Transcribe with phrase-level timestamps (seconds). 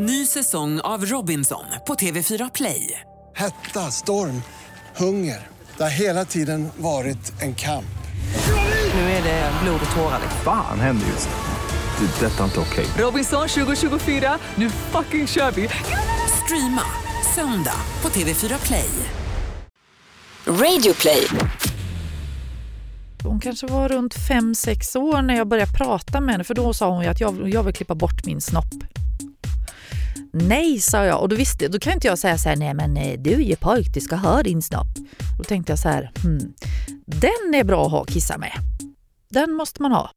[0.00, 3.00] Ny säsong av Robinson på TV4 Play.
[3.36, 4.42] Hetta, storm,
[4.96, 5.46] hunger.
[5.76, 7.98] Det har hela tiden varit en kamp.
[8.94, 10.20] Nu är det blod och tårar.
[10.44, 12.06] Fan händer just nu.
[12.06, 12.26] Det.
[12.26, 12.86] är Detta är inte okej.
[12.98, 15.68] Robinson 2024, nu fucking kör vi!
[16.44, 16.82] Streama
[17.34, 18.90] söndag på TV4 Play.
[20.46, 21.26] Radio play.
[23.22, 26.90] Hon kanske var runt 5-6 år när jag började prata med henne för då sa
[26.90, 28.97] hon ju att jag, jag vill klippa bort min snopp.
[30.42, 32.96] Nej, sa jag och då visste då kan inte jag säga så här, nej men
[32.96, 34.86] eh, du är ju pojk, du ska ha din snopp.
[35.38, 36.54] Då tänkte jag så här, hmm,
[37.06, 38.52] den är bra att ha kissa med.
[39.30, 40.10] Den måste man ha.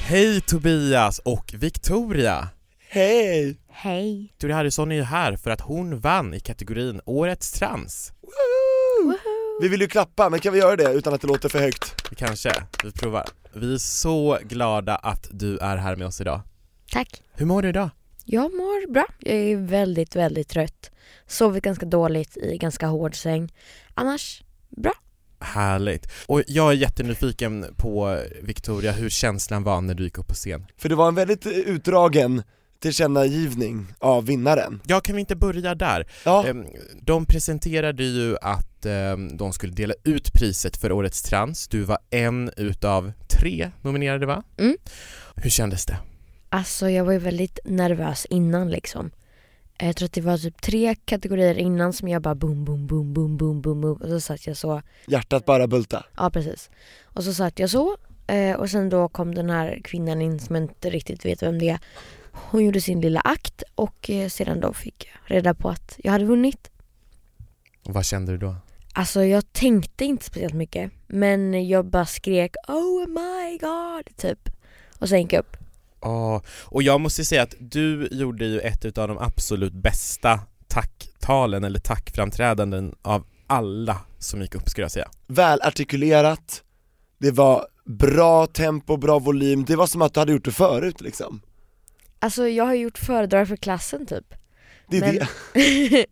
[0.00, 2.48] Hej Tobias och Victoria!
[2.90, 3.56] Hej!
[3.70, 4.22] Hej.
[4.22, 8.12] Victoria Harrison är ju här för att hon vann i kategorin Årets trans.
[9.60, 12.16] Vi vill ju klappa, men kan vi göra det utan att det låter för högt?
[12.16, 12.52] Kanske,
[12.84, 13.24] vi provar.
[13.58, 16.40] Vi är så glada att du är här med oss idag.
[16.92, 17.22] Tack.
[17.32, 17.90] Hur mår du idag?
[18.24, 19.06] Jag mår bra.
[19.18, 20.90] Jag är väldigt, väldigt trött.
[21.26, 23.52] Sovit ganska dåligt i ganska hård säng.
[23.94, 24.92] Annars, bra.
[25.40, 26.06] Härligt.
[26.26, 30.66] Och jag är jättenyfiken på Victoria, hur känslan var när du gick upp på scen.
[30.76, 32.42] För det var en väldigt utdragen
[32.80, 34.80] tillkännagivning av vinnaren.
[34.86, 36.06] Ja, kan vi inte börja där?
[36.24, 36.66] Ja, Ehm,
[37.02, 38.67] De presenterade ju att
[39.32, 41.68] de skulle dela ut priset för Årets trans.
[41.68, 44.42] Du var en utav tre nominerade va?
[44.58, 44.76] Mm.
[45.36, 45.98] Hur kändes det?
[46.48, 49.10] Alltså jag var ju väldigt nervös innan liksom.
[49.80, 53.12] Jag tror att det var typ tre kategorier innan som jag bara boom, boom, boom,
[53.14, 53.96] boom, boom, boom, boom.
[54.02, 54.82] Och så satt jag så.
[55.06, 56.04] hjärtat bara bulta.
[56.16, 56.70] Ja precis.
[57.02, 57.96] Och så satt jag så.
[58.26, 61.58] eh, Och sen då kom den här kvinnan in som jag inte riktigt vet vem
[61.58, 61.78] det är.
[62.32, 66.12] Hon gjorde sin lilla akt och eh, sedan då fick jag reda på att jag
[66.12, 66.70] hade vunnit.
[67.84, 68.56] Och vad kände du då?
[68.92, 74.48] Alltså jag tänkte inte speciellt mycket men jag bara skrek Oh my god typ.
[74.98, 75.56] Och sen gick jag upp.
[76.00, 81.64] Ja, och jag måste säga att du gjorde ju ett utav de absolut bästa tacktalen
[81.64, 85.08] eller tackframträdanden av alla som gick upp skulle jag säga.
[85.26, 86.62] Välartikulerat,
[87.18, 91.00] det var bra tempo, bra volym, det var som att du hade gjort det förut
[91.00, 91.40] liksom.
[92.18, 94.34] Alltså jag har gjort föredrag för klassen typ.
[94.90, 95.18] Det är Men-
[95.54, 96.06] det,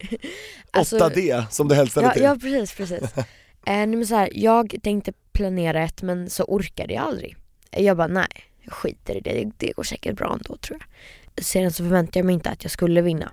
[0.70, 2.22] Alltså, 8D som du hälsade ja, till.
[2.22, 3.16] ja precis, precis.
[3.66, 7.36] eh, men så här, jag tänkte planera ett men så orkade jag aldrig.
[7.70, 8.28] Jag bara nej,
[8.62, 11.44] jag skiter i det, det, det går säkert bra ändå tror jag.
[11.44, 13.32] Sedan så förväntade jag mig inte att jag skulle vinna.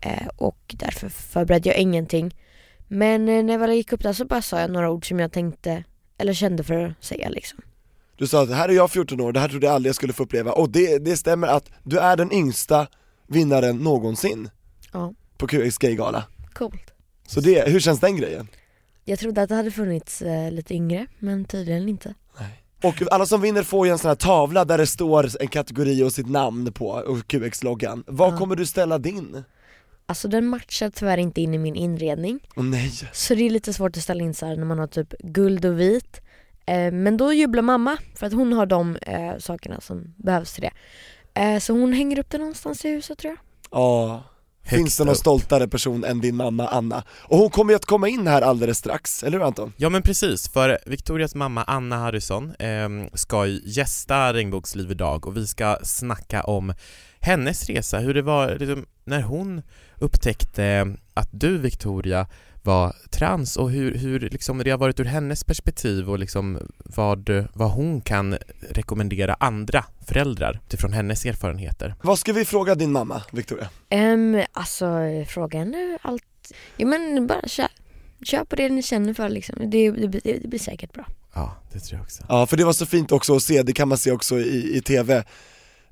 [0.00, 2.34] Eh, och därför förberedde jag ingenting.
[2.88, 5.20] Men eh, när jag väl gick upp där så bara sa jag några ord som
[5.20, 5.84] jag tänkte,
[6.18, 7.58] eller kände för att säga liksom.
[8.16, 10.12] Du sa att här är jag 14 år, det här trodde jag aldrig jag skulle
[10.12, 12.86] få uppleva, och det, det stämmer att du är den yngsta
[13.26, 14.50] vinnaren någonsin
[14.92, 16.24] Ja, på QX Gay-gala.
[16.52, 16.90] coolt.
[17.26, 18.48] Så det, hur känns den grejen?
[19.04, 22.14] Jag trodde att det hade funnits eh, lite yngre, men tydligen inte.
[22.82, 26.02] Och alla som vinner får ju en sån här tavla där det står en kategori
[26.02, 28.04] och sitt namn på, och QX-loggan.
[28.06, 28.38] Var Ja.
[28.38, 29.44] kommer du ställa din?
[30.06, 32.40] Alltså den matchar tyvärr inte in i min inredning.
[32.56, 32.92] Åh nej.
[33.12, 35.64] Så det är lite svårt att ställa in så här när man har typ guld
[35.64, 36.20] och vit.
[36.66, 40.62] Eh, men då jublar mamma för att hon har de eh, sakerna som behövs till
[40.62, 40.70] det.
[41.34, 43.38] Eh, så hon hänger upp det någonstans i huset tror jag.
[43.80, 44.22] Ja,
[44.64, 45.18] finns Högt det någon upp.
[45.18, 47.04] stoltare person än din mamma Anna?
[47.22, 49.72] Och hon kommer ju att komma in här alldeles strax, eller hur Anton?
[49.76, 55.36] Ja men precis, för Victorias mamma Anna Harrison eh, ska ju gästa Regnbågsliv idag och
[55.36, 56.74] vi ska snacka om
[57.20, 59.62] hennes resa, hur det var liksom, när hon
[60.00, 62.26] upptäckte att du Victoria
[62.64, 67.46] var trans och hur, hur liksom, det har varit ur hennes perspektiv och liksom vad,
[67.52, 68.36] vad hon kan
[68.70, 71.94] rekommendera andra föräldrar utifrån hennes erfarenheter.
[72.02, 73.68] Vad ska vi fråga din mamma, Victoria?
[73.90, 74.86] Um, alltså
[75.28, 76.52] frågan är allt.
[76.76, 77.68] Ja men bara kör.
[78.24, 79.70] Kör på det ni känner för liksom.
[79.70, 81.06] Det, det, det, det blir säkert bra.
[81.34, 82.24] Ja, det tror jag också.
[82.28, 84.76] Ja, för det var så fint också att se, det kan man se också i,
[84.76, 85.24] i TV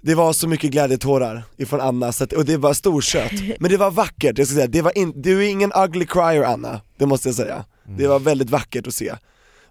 [0.02, 3.76] det var så mycket glädjetårar ifrån Anna, så att, och det var storkött, men det
[3.76, 7.06] var vackert, jag ska säga, det var in, du är ingen ugly crier Anna, det
[7.06, 7.64] måste jag säga.
[7.84, 9.14] Det var väldigt vackert att se.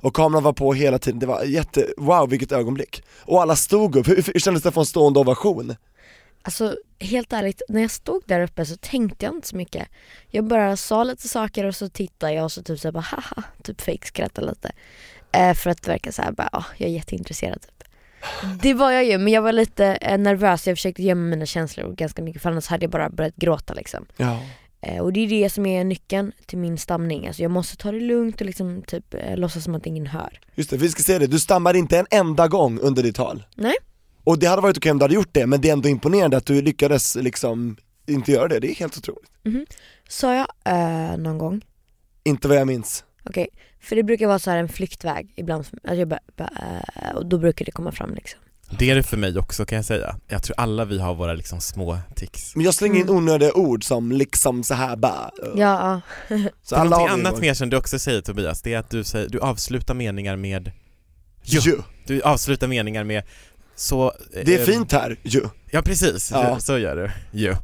[0.02, 3.04] Och kameran var på hela tiden, det var jätte, wow vilket ögonblick.
[3.22, 5.76] Och alla stod upp, hur, hur kändes det att få en stående ovation?
[6.44, 9.88] Alltså helt ärligt, när jag stod där uppe så tänkte jag inte så mycket.
[10.28, 13.00] Jag bara sa lite saker och så tittade jag och så typ så här bara
[13.02, 14.72] haha, typ fake skrattade lite.
[15.32, 17.81] Eh, för att det verkar så här bara, ah, jag är jätteintresserad typ.
[18.62, 21.94] Det var jag ju, men jag var lite eh, nervös, jag försökte gömma mina känslor
[21.94, 24.06] ganska mycket för annars hade jag bara börjat gråta liksom.
[24.18, 24.40] Ja.
[24.82, 27.92] Eh, och det är det som är nyckeln till min stamning, alltså jag måste ta
[27.92, 30.40] det lugnt och liksom typ eh, låtsas som att ingen hör.
[30.56, 33.44] Just det, vi ska säga det, du stammar inte en enda gång under ditt tal.
[33.56, 33.76] Nej.
[34.24, 36.38] Och det hade varit okej om du hade gjort det, men det är ändå imponerande
[36.38, 37.78] att du lyckades liksom
[38.08, 39.32] inte göra det, det är helt otroligt.
[39.44, 39.66] Mhm.
[40.10, 41.62] Sa jag eh, någon gång?
[42.24, 43.04] Inte vad jag minns.
[43.24, 43.48] Okej,
[43.82, 46.50] för det brukar vara så här en flyktväg ibland, som- alltså jag bara, bara,
[46.96, 48.40] eh, och då brukar det komma fram liksom.
[48.80, 50.16] Det är det för mig också kan jag säga.
[50.28, 52.56] Jag tror alla vi har våra liksom små tics.
[52.56, 53.16] Men jag slänger in Mm.
[53.16, 55.32] onödiga ord som liksom så här bara.
[55.44, 55.54] uh.
[55.60, 56.02] Ja,
[56.64, 59.30] Så alla någonting annat mer som du också säger Tobias, det är att du, säger,
[59.30, 60.72] du avslutar meningar med
[61.44, 61.60] ju.
[61.60, 61.78] Ju.
[62.06, 63.24] Du avslutar meningar med
[63.76, 64.14] så...
[64.46, 65.42] Det är eh, fint här, ju.
[65.72, 66.60] Ja precis, Ja.
[66.60, 67.12] så gör du.
[67.40, 67.56] Ju.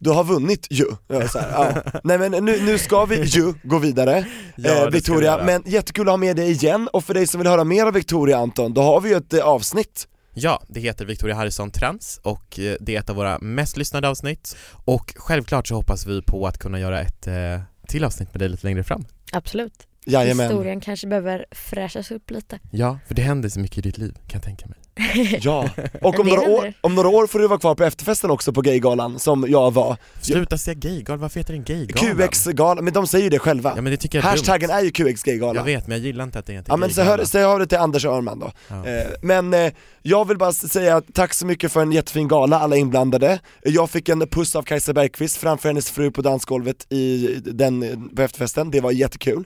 [0.00, 0.86] Du har vunnit ju.
[1.08, 1.50] Ja, så här,
[1.84, 2.00] ja.
[2.04, 4.26] Nej men nu, nu ska vi ju gå vidare,
[4.56, 7.48] Ja, eh, Victoria, men jättekul att ha med dig igen och för dig som vill
[7.48, 11.04] höra mer av Victoria Anton, då har vi ju ett eh, avsnitt Ja, det heter
[11.04, 15.68] Victoria Harrison Trans och eh, det är ett av våra mest lyssnade avsnitt och självklart
[15.68, 18.84] så hoppas vi på att kunna göra ett eh, till avsnitt med dig lite längre
[18.84, 19.04] fram.
[19.32, 19.86] absolut.
[20.06, 20.46] Jajamän.
[20.46, 22.58] Historien kanske behöver fräschas upp lite.
[22.70, 24.78] Ja, för det händer så mycket i ditt liv kan jag tänka mig.
[25.40, 25.70] Ja,
[26.02, 28.60] och om några, år, om några år får du vara kvar på efterfesten också på
[28.60, 29.96] Gaygalan, som jag var.
[30.20, 32.16] Sluta säga gaygal, varför heter den gaygalan?
[32.16, 33.72] QX-galan, men de säger ju det själva.
[33.76, 34.78] Ja men det tycker jag är Hashtaggen dumt.
[34.78, 35.60] är ju QX Gaygala.
[35.60, 37.58] Jag vet men jag gillar inte att det heter Ja men så hör, säg av
[37.58, 38.52] det till Anders Öhrman då.
[38.68, 38.86] Ja.
[38.86, 42.76] Eh, men eh, jag vill bara säga tack så mycket för en jättefin gala, alla
[42.76, 43.38] inblandade.
[43.62, 48.16] Jag fick en puss av Kajsa Bergqvist framför hennes fru på dansgolvet i den, eh,
[48.16, 49.44] på efterfesten, det var jättekul.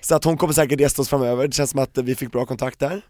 [0.00, 2.46] Så att hon kommer säkert gästa oss framöver, det känns som att vi fick bra
[2.46, 3.02] kontakt där.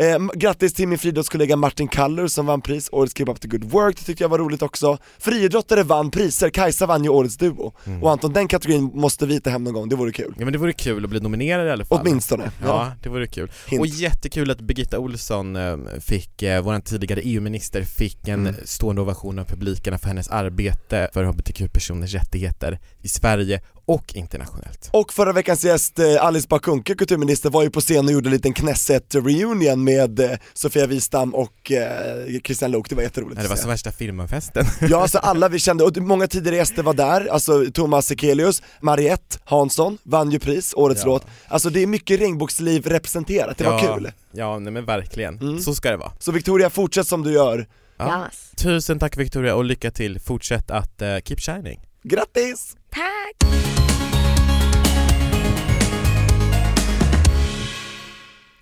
[0.00, 3.64] Eh, grattis till min friidrottskollega Martin Kallur som vann pris, Årets Keep Up The Good
[3.64, 4.98] Work, det tyckte jag var roligt också.
[5.18, 7.72] Friidrottare vann priser, Kajsa vann ju Årets Duo.
[7.86, 8.02] Mm.
[8.02, 10.34] Och Anton, den kategorin måste vi ta hem någon gång, det vore kul.
[10.38, 11.98] Ja men det vore kul att bli nominerad i alla fall.
[12.00, 12.50] Åtminstone.
[12.62, 13.50] Ja, det vore kul.
[13.66, 13.80] Hint.
[13.80, 18.54] Och jättekul att Birgitta Olsson eh, fick, eh, vår tidigare EU-minister, fick en Mm.
[18.64, 24.90] stående ovation av publiken för hennes arbete för hbtq-personers rättigheter i Sverige och internationellt.
[24.92, 28.28] Och förra veckans gäst eh, Alice Bah Kuhnke, kulturminister, var ju på scen och gjorde
[28.28, 33.42] en liten Knesset-reunion med eh, Sofia Wistam och eh, Christian Lok, det var jätteroligt Nej,
[33.44, 33.68] det var se.
[33.68, 34.66] värsta firmafesten.
[34.80, 39.38] Ja alltså alla vi kände, och många tidigare gäster var där, alltså Thomas Sekelius, Mariette
[39.44, 41.06] Hansson vann ju pris, årets Ja.
[41.06, 45.38] låt Alltså det är mycket regnbågsliv representerat, det var ja, kul Ja, nej men verkligen.
[45.38, 45.58] Mm.
[45.60, 46.12] Så ska det vara.
[46.18, 47.66] Så Victoria, fortsätt som du gör,
[47.98, 48.24] Ja.
[48.24, 48.50] Yes.
[48.56, 50.20] Tusen tack Victoria och lycka till.
[50.20, 51.80] Fortsätt att eh, keep shining.
[52.02, 52.76] grattis!
[52.92, 53.36] Tack!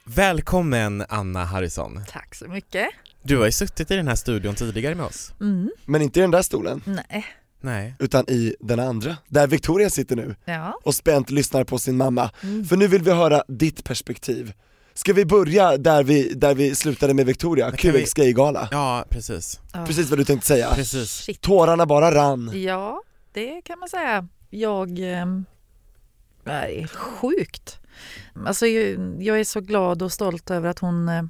[0.04, 2.00] Välkommen Anna Harrison.
[2.12, 2.86] Tack så mycket.
[3.22, 5.32] Du har ju suttit i den här studion tidigare med oss.
[5.40, 5.70] Mm.
[5.84, 7.26] Men inte i den där stolen, Nej.
[7.60, 7.94] Nej.
[7.98, 10.80] utan i den andra, där Victoria sitter nu Ja.
[10.84, 12.30] och spänt lyssnar på sin mamma.
[12.42, 12.64] Mm.
[12.64, 14.52] För nu vill vi höra ditt perspektiv.
[14.94, 18.69] Ska vi börja där vi, där vi slutade med Victoria, kan vi- QX Gaygala?
[18.70, 19.60] Ja, precis.
[19.72, 19.86] Ja.
[19.86, 20.75] Precis vad du tänkte säga.
[20.75, 21.10] Precis.
[21.10, 21.40] Shit.
[21.40, 22.62] Tårarna bara rann.
[22.62, 23.02] Ja,
[23.32, 24.28] det kan man säga.
[24.50, 24.98] Jag...
[24.98, 25.44] ehm,
[26.44, 27.78] Det är sjukt.
[28.46, 31.22] Alltså, jag är så glad och stolt över att hon eh,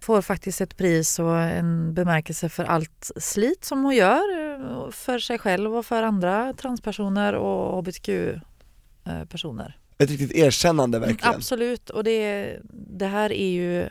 [0.00, 5.18] får faktiskt ett pris och en bemärkelse för allt slit som hon gör eh, för
[5.18, 9.78] sig själv och för andra transpersoner och hbtq-personer.
[9.98, 11.34] Ett riktigt erkännande verkligen.
[11.34, 13.88] Absolut, och det, det här är ju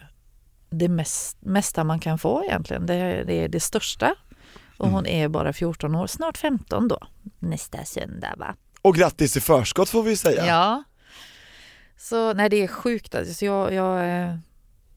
[0.69, 2.86] det mest, mesta man kan få egentligen.
[2.86, 4.16] Det, det är det största.
[4.81, 7.00] Och hon är bara 14 år, snart 15 då.
[7.39, 8.56] Nästa söndag va?
[8.81, 10.45] Och grattis i förskott får vi säga.
[10.48, 10.83] Ja.
[11.98, 13.16] Så nej, det är sjukt.
[13.16, 14.36] Alltså, jag, jag, eh,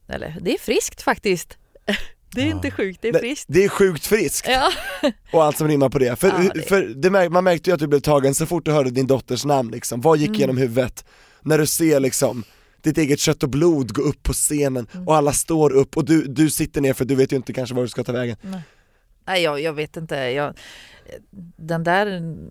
[0.08, 1.58] eller det är friskt faktiskt.
[2.34, 2.52] Det är Ja.
[2.52, 3.44] inte sjukt, det är friskt.
[3.48, 4.70] Det är sjukt friskt Ja.
[5.32, 6.16] och allt som rimmar på det.
[6.16, 8.64] För, Ja, det- för det märk, man märkte ju att du blev tagen så fort
[8.64, 10.00] du hörde din dotters namn liksom.
[10.00, 10.40] Vad gick Mm.
[10.40, 11.04] genom huvudet?
[11.42, 12.44] När du ser liksom
[12.82, 15.08] ditt eget kött och blod gå upp på scenen Mm.
[15.08, 17.74] och alla står upp och du, du sitter ner för du vet ju inte kanske
[17.74, 18.36] var du ska ta vägen.
[18.42, 18.60] Nej,
[19.26, 20.16] jag, jag vet inte.
[20.16, 20.58] Jag,
[21.56, 22.06] den där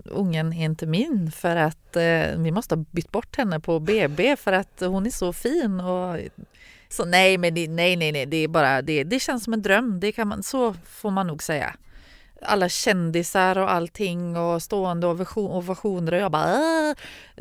[0.06, 4.36] ungen är inte min för att eh, vi måste ha bytt bort henne på BB
[4.36, 5.80] för att hon är så fin.
[5.80, 6.20] Och,
[6.90, 9.04] så nej, men det, nej, nej, nej, det är bara det.
[9.04, 10.00] Det känns som en dröm.
[10.00, 11.76] Det kan man, så får man nog säga.
[12.46, 16.94] Alla kändisar och allting och stående ovation- ovationer och jag bara "Åh!"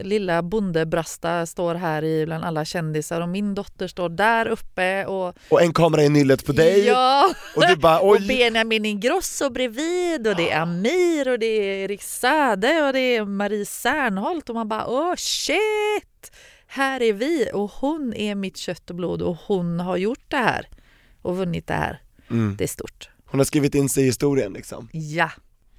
[0.04, 5.36] Lilla bondebrasta står här i bland alla kändisar och min dotter står där uppe och
[5.48, 7.34] Och en kamera i nyllet på dig Ja!
[7.56, 11.84] och du bara Och oj, Benjamin Ingrosso bredvid och det är Amir och det är
[11.84, 16.32] Erik Sade och det är Marie Serneholt och man bara åh shit!
[16.66, 20.36] Här är vi och hon är mitt kött och blod och hon har gjort det
[20.36, 20.68] här
[21.22, 22.00] och vunnit det här.
[22.30, 22.54] mm.
[22.58, 23.08] Det är stort.
[23.32, 24.88] Hon har skrivit in sig i historien liksom.
[24.92, 25.30] Ja.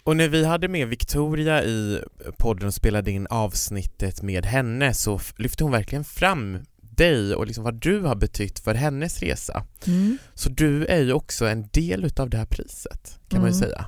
[0.04, 2.02] Och när vi hade med Victoria i
[2.38, 7.64] podden och spelade in avsnittet med henne så lyfte hon verkligen fram dig och liksom
[7.64, 9.64] vad du har betytt för hennes resa.
[9.88, 10.18] Mm.
[10.34, 13.70] Så du är ju också en del utav det här priset kan man ju Mm.
[13.70, 13.86] säga.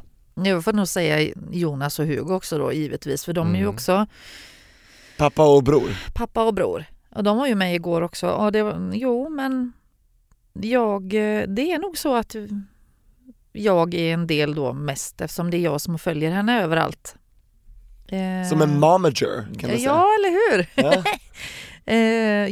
[0.52, 3.74] Jag får nog säga Jonas och Hugo också då givetvis för de är ju Mm.
[3.76, 4.08] också
[5.18, 5.90] Pappa och bror.
[6.14, 6.86] pappa och bror.
[7.10, 8.28] Och de var ju med igår också.
[8.30, 9.74] Och det var, jo, men
[10.54, 12.36] jag, eh, det är nog så att
[13.56, 17.16] jag är en del då mest eftersom det är jag som följer henne överallt.
[18.08, 19.90] Eh, Som en momager kan man säga.
[19.90, 20.68] Ja, eller hur?
[20.76, 21.04] Ja.
[21.88, 21.98] Eh,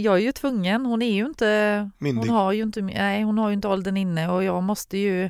[0.01, 2.19] jag är ju tvungen, hon är ju inte, Myndig.
[2.22, 5.29] hon har ju inte, nej, hon har ju inte åldern inne och jag måste ju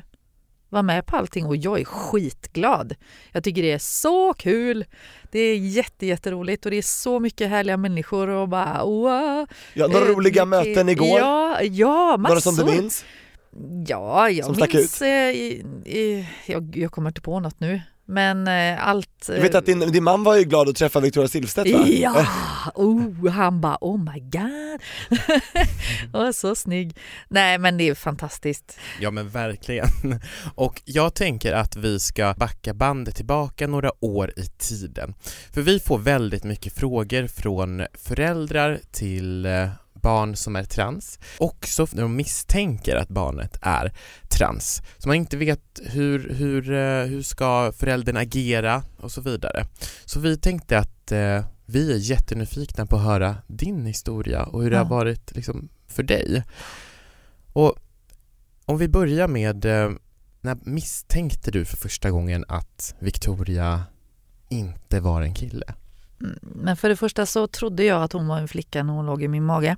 [0.68, 2.94] vara med på allting och jag är skitglad.
[3.32, 4.84] Jag tycker det är så kul.
[5.32, 9.46] Det är jätte, jätteroligt och det är så mycket härliga människor och bara wow.
[9.74, 11.18] Ja, några Eh, roliga mycket- möten igår?
[11.18, 12.28] Ja, ja massor.
[12.28, 13.04] Några som du minns?
[13.86, 15.02] Ja, jag Som minns...
[15.02, 17.80] Eh, jag, jag kommer inte på något nu.
[18.06, 19.28] Men eh, allt...
[19.28, 21.86] Jag vet att din, din man var ju glad att träffa Victoria Silvstedt va?
[21.86, 22.26] Ja!
[22.74, 24.80] Oh, han bara oh my god.
[26.22, 26.96] oh, så snygg.
[27.28, 28.78] Nej men det är fantastiskt.
[29.00, 29.86] Ja men verkligen.
[30.54, 35.14] Och jag tänker att vi ska backa bandet tillbaka några år i tiden.
[35.52, 39.68] För vi får väldigt mycket frågor från föräldrar till eh,
[40.04, 41.18] barn som är trans.
[41.38, 43.92] Också när de misstänker att barnet är
[44.28, 44.82] trans.
[44.98, 49.66] Så man inte vet hur, hur, eh, hur ska föräldern agera och så vidare.
[50.04, 54.70] Så vi tänkte att eh, vi är jättenyfikna på att höra din historia och hur
[54.70, 54.82] det Ja.
[54.82, 56.42] har varit liksom, för dig.
[57.52, 57.74] Och
[58.66, 59.90] om vi börjar med, eh,
[60.40, 63.82] när misstänkte du för första gången att Victoria
[64.48, 65.74] inte var en kille?
[66.20, 69.06] Mm, Men för det första så trodde jag att hon var en flicka när hon
[69.06, 69.76] låg i min mage.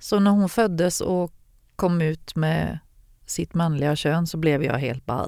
[0.00, 1.32] Så när hon föddes och
[1.76, 2.78] kom ut med
[3.26, 5.26] sitt manliga kön så blev jag helt bara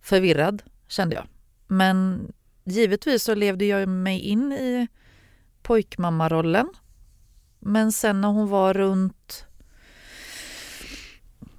[0.00, 1.26] förvirrad kände jag.
[1.66, 2.26] Men
[2.64, 4.88] givetvis så levde jag mig in i
[5.62, 6.68] pojkmammarollen.
[7.58, 9.46] Men sen när hon var runt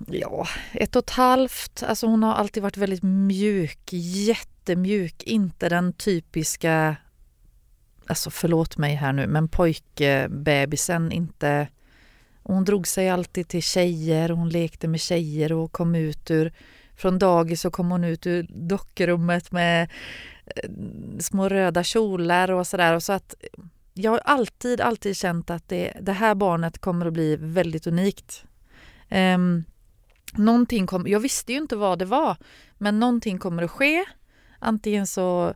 [0.08, 5.94] ja, ett och ett halvt, alltså hon har alltid varit väldigt mjuk, jättemjuk, inte den
[5.94, 6.96] typiska
[8.08, 11.68] alltså förlåt mig här nu, men pojkbebisen inte...
[12.48, 16.54] Hon drog sig alltid till tjejer, hon lekte med tjejer och kom ut ur...
[16.96, 19.90] Från dagis så kom hon ut ur dockrummet med
[20.46, 20.70] eh,
[21.20, 23.00] små röda kjolar och sådär.
[23.00, 23.36] Så att
[23.94, 28.44] jag har alltid, alltid känt att det, det här barnet kommer att bli väldigt unikt.
[29.12, 29.64] Um,
[30.34, 32.38] någonting kom, jag visste ju inte vad det var,
[32.78, 34.06] men någonting kommer att ske.
[34.60, 35.54] Antingen så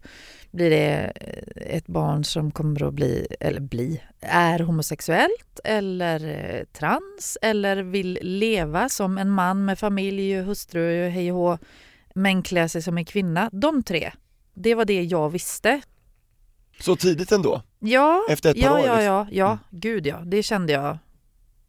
[0.51, 1.12] blir det
[1.55, 8.20] ett barn som kommer att bli, eller bli, är homosexuellt eller eh, trans eller vill
[8.22, 11.58] leva som en man med familj, hustru, hej och hå,
[12.15, 13.50] men klä sig som en kvinna.
[13.53, 14.12] De tre,
[14.53, 15.81] det var det jag visste.
[16.79, 17.62] Så tidigt ändå?
[17.79, 19.05] Ja, Efter ett par ja, år, ja, liksom.
[19.05, 19.60] ja, ja, Mm.
[19.70, 20.98] gud ja, det kände jag.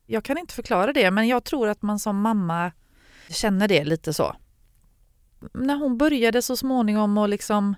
[0.06, 2.72] Jag kan inte förklara det, men jag tror att man som mamma
[3.28, 4.36] känner det lite så.
[5.52, 7.74] När hon började så småningom och liksom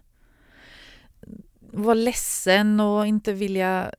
[1.60, 3.92] var ledsen och inte vilja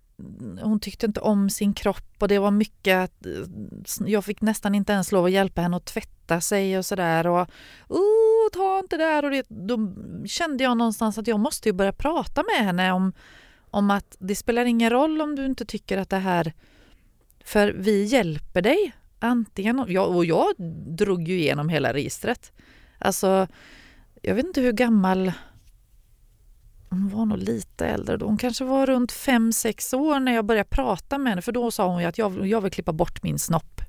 [0.61, 4.75] hon tyckte inte om sin kropp och det var mycket att eh, jag fick nästan
[4.75, 7.49] inte ens lov att hjälpa henne att tvätta sig och sådär och
[7.87, 9.93] oh, ta inte där och det, då
[10.25, 13.13] kände jag någonstans att jag måste ju börja prata med henne om,
[13.71, 16.53] om att det spelar ingen roll om du inte tycker att det här
[17.43, 20.53] för vi hjälper dig antingen, ja, och jag
[20.97, 22.51] drog ju igenom hela registret.
[22.99, 23.47] Alltså,
[24.21, 25.31] jag vet inte hur gammal
[26.89, 28.25] hon var nog lite äldre då.
[28.25, 31.71] Hon kanske var runt fem sex år när jag började prata med henne för då
[31.71, 33.81] sa hon ju att jag, jag vill klippa bort min snopp.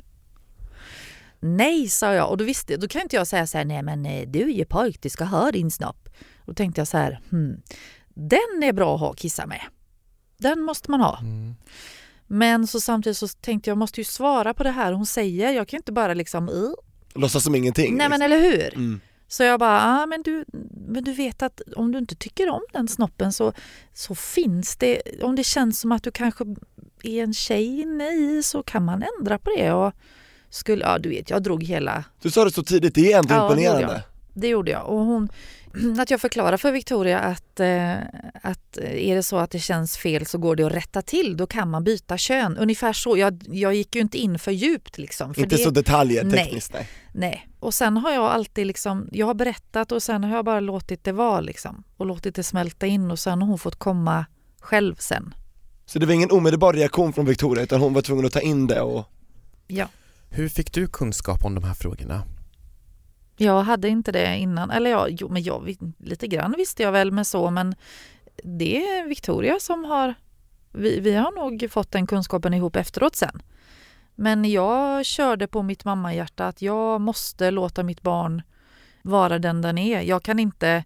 [1.41, 4.07] Nej, sa jag och då visste då kan inte jag säga så här, nej men
[4.07, 6.09] eh, du är ju pojk, du ska ha din snopp.
[6.47, 7.63] Då tänkte jag så här, hmm,
[8.09, 9.61] den är bra att ha kissa med.
[10.39, 11.19] Den måste man ha.
[12.27, 15.53] Men så samtidigt så tänkte jag, jag måste ju svara på det här hon säger.
[15.53, 16.49] Jag kan inte bara liksom.
[17.17, 17.97] Låtsas som ingenting?
[17.97, 18.75] nej men eller hur?
[18.75, 19.01] Mm.
[19.29, 20.45] Så jag bara, ah, men, du,
[20.89, 23.53] men du vet att om du inte tycker om den snoppen så,
[23.95, 26.45] så finns det, om det känns som att du kanske
[27.03, 29.73] är en tjej inne i så kan man ändra på det.
[29.73, 29.93] Och
[30.51, 33.35] skulle, ja du vet, jag drog hela, Du sa det så tidigt, det är ändå
[33.35, 34.03] Ja, det gjorde imponerande.
[34.35, 34.87] det gjorde jag.
[34.87, 35.29] Och hon,
[35.99, 37.95] att jag förklarar för Victoria att, eh,
[38.43, 41.47] att är det så att det känns fel så går det att rätta till, då
[41.47, 42.57] kan man byta kön.
[42.57, 45.35] Ungefär så, jag, jag gick ju inte in för djupt liksom.
[45.35, 46.89] För Inte det, så detaljer tekniskt nej.
[47.13, 50.61] Nej, och sen har jag alltid liksom, jag har berättat och sen har jag bara
[50.61, 51.85] låtit det vara liksom.
[51.97, 54.27] Och låtit det smälta in och sen har hon fått komma
[54.61, 55.35] själv sen.
[55.87, 58.67] Så det var ingen omedelbar reaktion från Victoria utan hon var tvungen att ta in
[58.67, 59.05] det och
[59.67, 59.89] Ja.
[60.31, 62.23] Hur fick du kunskap om de här frågorna?
[63.37, 67.13] Jag hade inte det innan, eller ja, jo, men jag, lite grann visste jag väl
[67.13, 67.75] med så, men
[68.45, 70.15] det är Victoria som har,
[70.73, 73.43] vi, vi har nog fått den kunskapen ihop efteråt sen.
[74.15, 78.43] Men jag körde på mitt mammahjärta att jag måste låta mitt barn
[79.03, 80.01] vara den den är.
[80.01, 80.85] Jag kan inte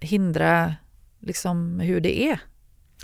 [0.00, 0.74] hindra
[1.18, 2.40] liksom hur det är.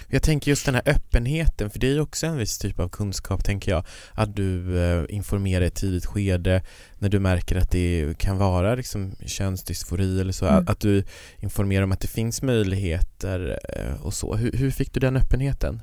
[0.09, 2.89] Jag tänker just den här öppenheten, för det är ju också en viss typ av
[2.89, 3.85] kunskap tänker jag.
[4.13, 6.63] Att du eh, informerar i ett tidigt skede
[6.99, 10.47] när du märker att det kan vara liksom könsdysfori eller så.
[10.47, 10.59] Mm.
[10.59, 11.05] Att, att du
[11.39, 14.35] informerar om att det finns möjligheter eh, och så.
[14.35, 15.83] Hur, hur fick du den öppenheten?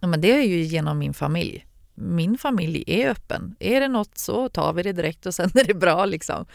[0.00, 1.66] Ja, men det är ju genom min familj.
[1.94, 3.56] Min familj är öppen.
[3.60, 6.04] Är det något så tar vi det direkt och sen är det bra.
[6.06, 6.46] Liksom.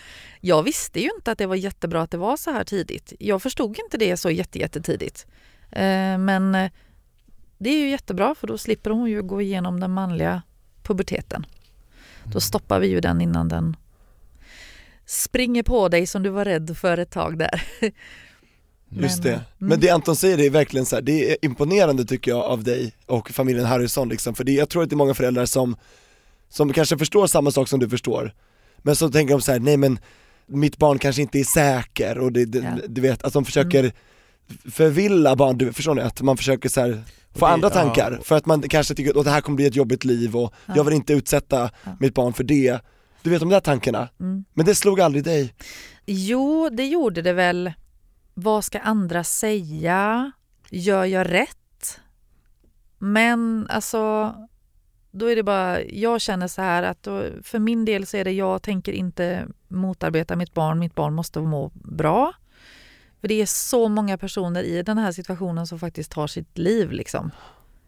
[0.41, 3.13] Jag visste ju inte att det var jättebra att det var så här tidigt.
[3.19, 5.27] Jag förstod inte det så jätte, jättetidigt.
[5.71, 6.71] Eh, men eh,
[7.57, 10.41] det är ju jättebra för då slipper hon ju gå igenom den manliga
[10.83, 11.45] puberteten.
[12.23, 13.75] Då stoppar vi ju den innan den
[15.05, 17.63] springer på dig som du var rädd för ett tag där.
[18.89, 19.33] Just Men, det.
[19.33, 19.43] mm.
[19.57, 22.63] Men det Anton säger det är verkligen så här, det är imponerande tycker jag av
[22.63, 25.75] dig och familjen Harrison liksom, för det, jag tror att det är många föräldrar som,
[26.49, 28.33] som kanske förstår samma sak som du förstår,
[28.77, 29.99] men så tänker de så här: nej men
[30.45, 32.77] mitt barn kanske inte är säker och det, det, Ja.
[32.87, 33.91] du vet, att de försöker
[34.71, 36.01] förvilla barn, du, förstår ni?
[36.01, 37.03] Att man försöker så här,
[37.37, 37.73] få andra ja.
[37.73, 40.53] tankar, för att man kanske tycker att det här kommer bli ett jobbigt liv och
[40.65, 40.73] Ja.
[40.75, 41.91] jag vill inte utsätta Ja.
[41.99, 42.79] mitt barn för det.
[43.21, 44.45] Du vet de där tankarna, Mm.
[44.53, 45.53] men det slog aldrig dig?
[46.05, 47.73] Jo, det gjorde det väl.
[48.33, 50.31] Vad ska andra säga?
[50.69, 51.99] Gör jag rätt?
[52.97, 54.33] Men alltså,
[55.11, 58.23] då är det bara, jag känner så här att då, för min del så är
[58.23, 62.33] det, jag tänker inte motarbeta mitt barn, mitt barn måste må bra.
[63.27, 66.91] För det är så många personer i den här situationen som faktiskt tar sitt liv
[66.91, 67.31] liksom.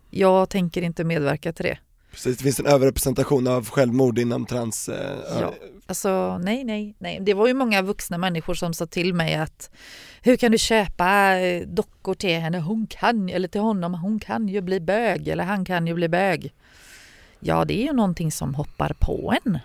[0.10, 1.78] Jag tänker inte medverka till det.
[2.12, 5.54] Precis, det finns en överrepresentation av självmord inom trans, eh, Ja.
[5.86, 7.20] Alltså nej, nej, nej.
[7.22, 9.70] Det var ju många vuxna människor som sa till mig att
[10.22, 12.60] hur kan du köpa eh, dockor till henne?
[12.60, 16.08] Hon kan, eller till honom, hon kan ju bli bög eller han kan ju bli
[16.10, 16.54] bög.
[17.40, 19.60] Ja, det är ju någonting som hoppar på en.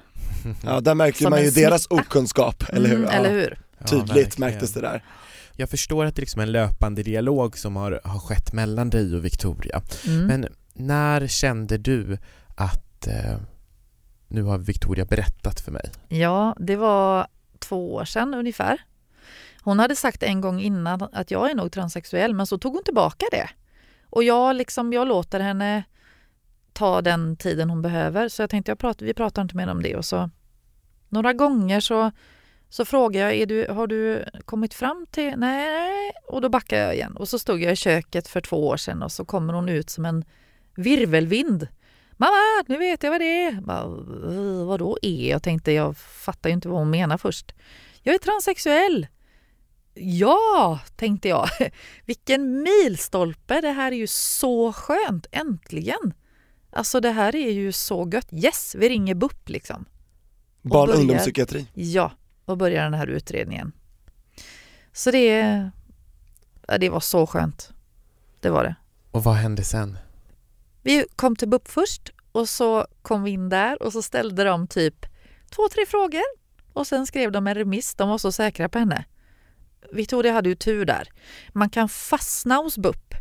[0.65, 2.97] Ja där märker Som man ju deras okunskap, eller hur?
[2.97, 3.59] Mm, Ja, eller hur?
[3.79, 4.51] Ja, Tydligt verkligen.
[4.51, 5.03] märktes det där.
[5.57, 9.17] Jag förstår att det är liksom en löpande dialog som har, har skett mellan dig
[9.17, 9.83] och Victoria.
[10.07, 10.27] Mm.
[10.27, 12.19] Men när kände du
[12.57, 13.37] att eh,
[14.29, 15.91] nu har Victoria berättat för mig?
[16.09, 17.27] Ja, det var
[17.59, 18.81] två år sedan ungefär.
[19.63, 22.85] Hon hade sagt en gång innan att jag är nog transsexuell, men så tog hon
[22.85, 23.49] tillbaka det.
[24.11, 25.85] Och jag, liksom, jag låter henne
[26.73, 28.29] ta den tiden hon behöver.
[28.29, 29.97] Så jag tänkte, jag pratar, vi pratar inte mer om det.
[29.97, 30.31] Och så,
[31.09, 32.11] några gånger så,
[32.69, 35.35] så frågar jag, är du, har du kommit fram till...
[35.37, 36.13] Nej.
[36.29, 37.17] Och då backar jag igen.
[37.17, 39.91] Och så stod jag i köket för två år sedan och så kommer hon ut
[39.91, 40.25] som en
[40.77, 41.69] virvelvind.
[42.17, 43.53] Mamma, nu vet jag vad det är.
[43.61, 45.31] Bara, "Eh, Vadå är?
[45.31, 47.53] Jag tänkte, jag fattar ju inte vad hon menar först.
[48.03, 49.07] Jag är transsexuell.
[49.95, 51.49] Ja, tänkte jag.
[52.05, 53.61] Vilken milstolpe.
[53.61, 55.27] Det här är ju så skönt.
[55.33, 56.15] Äntligen.
[56.71, 58.29] Alltså det här är ju så gött.
[58.33, 59.85] Yes, vi ringer BUP liksom.
[60.63, 61.67] Barn och ungdomspsykiatri.
[61.75, 62.13] Ja,
[62.45, 63.73] och börjar den här utredningen.
[64.93, 65.71] Så det,
[66.69, 67.73] ja, det var så skönt.
[68.41, 68.75] Det var det.
[69.11, 69.99] Och vad hände sen?
[70.83, 74.67] Vi kom till BUP först och så kom vi in där och så ställde de
[74.67, 75.07] typ
[75.51, 76.23] två, tre frågor
[76.73, 77.95] och sen skrev de en remiss.
[77.95, 79.05] De var så säkra på henne.
[79.93, 81.09] Victoria hade ju tur där.
[81.53, 83.15] Man kan fastna hos BUP.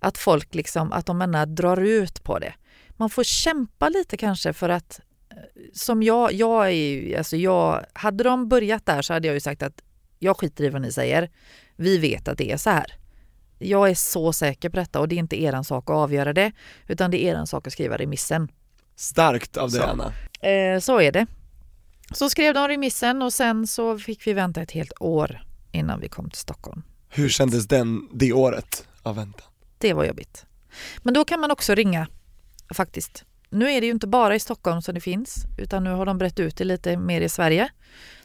[0.00, 2.54] Att folk liksom, att de menar drar ut på det.
[2.90, 5.00] Man får kämpa lite kanske för att
[5.72, 9.40] som jag, jag är ju, alltså jag, hade de börjat där så hade jag ju
[9.40, 9.82] sagt att
[10.18, 11.30] jag skiter i vad ni säger.
[11.76, 12.94] Vi vet att det är så här.
[13.58, 16.52] Jag är så säker på detta och det är inte eran sak att avgöra det
[16.86, 18.48] utan det är eran sak att skriva remissen.
[18.96, 19.86] Starkt av dig Så.
[19.86, 20.12] Anna.
[20.50, 21.26] Eh, så är det.
[22.14, 26.08] Så skrev de remissen och sen så fick vi vänta ett helt år innan vi
[26.08, 26.82] kom till Stockholm.
[27.08, 29.46] Hur kändes den, det året av väntan?
[29.78, 30.46] Det var jobbigt.
[31.02, 32.08] Men då kan man också ringa
[32.74, 33.24] faktiskt.
[33.50, 36.18] Nu är det ju inte bara i Stockholm som det finns utan nu har de
[36.18, 37.68] brett ut det lite mer i Sverige.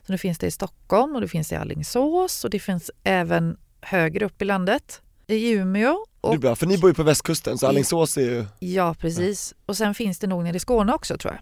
[0.05, 3.57] Så nu finns det i Stockholm och det finns i Alingsås och det finns även
[3.81, 5.01] högre upp i landet.
[5.27, 8.21] I Umeå Det och är bra, för ni bor ju på västkusten så Alingsås är
[8.21, 9.55] ju, Ja, precis.
[9.65, 11.41] Och sen finns det nog nere i Skåne också tror jag.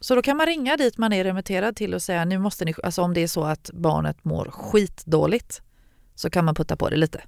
[0.00, 2.74] Så då kan man ringa dit man är remitterad till och säga nu måste ni,
[2.82, 5.62] alltså om det är så att barnet mår skitdåligt
[6.14, 7.22] så kan man putta på det lite.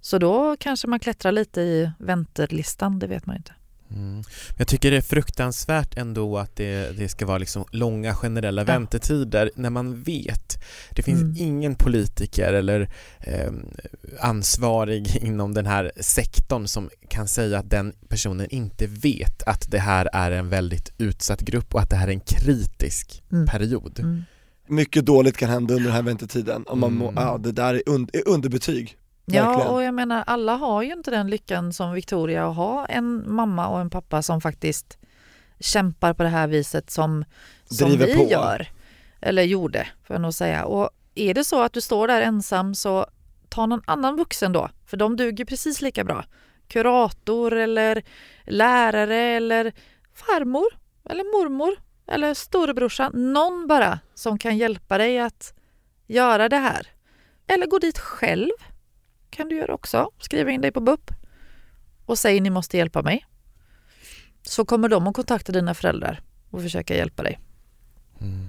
[0.00, 3.52] Så då kanske man klättrar lite i vänterlistan, det vet man ju inte.
[3.94, 4.22] Mm.
[4.58, 8.66] Jag tycker det är fruktansvärt ändå att det, det ska vara liksom långa generella Ja.
[8.66, 10.58] väntetider när man vet.
[10.90, 11.34] Det finns Mm.
[11.38, 13.52] ingen politiker eller eh,
[14.20, 19.78] ansvarig inom den här sektorn som kan säga att den personen inte vet att det
[19.78, 23.46] här är en väldigt utsatt grupp och att det här är en kritisk Mm.
[23.46, 23.98] period.
[24.00, 24.22] Mm.
[24.68, 27.24] mycket dåligt kan hända under den här väntetiden om man må, Mm.
[27.24, 28.96] ja det där är, und, är underbetyg.
[29.26, 29.70] Ja, Verkligen.
[29.70, 33.68] och jag menar alla har ju inte den lyckan som Victoria att ha en mamma
[33.68, 34.98] och en pappa som faktiskt
[35.60, 37.24] kämpar på det här viset som,
[37.64, 38.30] som Driver vi på.
[38.30, 38.68] gör.
[39.20, 40.64] Eller gjorde, får jag nog säga.
[40.64, 43.06] Och är det så att du står där ensam så
[43.48, 46.24] ta någon annan vuxen då, för de duger precis lika bra.
[46.68, 48.02] Kurator eller
[48.46, 49.72] lärare eller
[50.14, 50.66] farmor
[51.10, 51.74] eller mormor
[52.06, 53.32] eller storebrorsan.
[53.32, 55.54] Någon bara som kan hjälpa dig att
[56.06, 56.86] göra det här.
[57.46, 58.50] Eller gå dit själv
[59.34, 60.10] kan du göra också.
[60.18, 61.10] Skriva in dig på BUP.
[62.06, 63.26] och säg ni måste hjälpa mig.
[64.42, 66.20] Så kommer de att kontakta dina föräldrar
[66.50, 67.40] och försöka hjälpa dig.
[68.20, 68.48] Mm.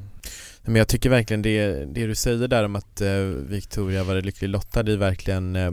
[0.61, 3.17] Men jag tycker verkligen det, det du säger där om att eh,
[3.49, 5.71] Victoria var lycklig lottad är verkligen eh,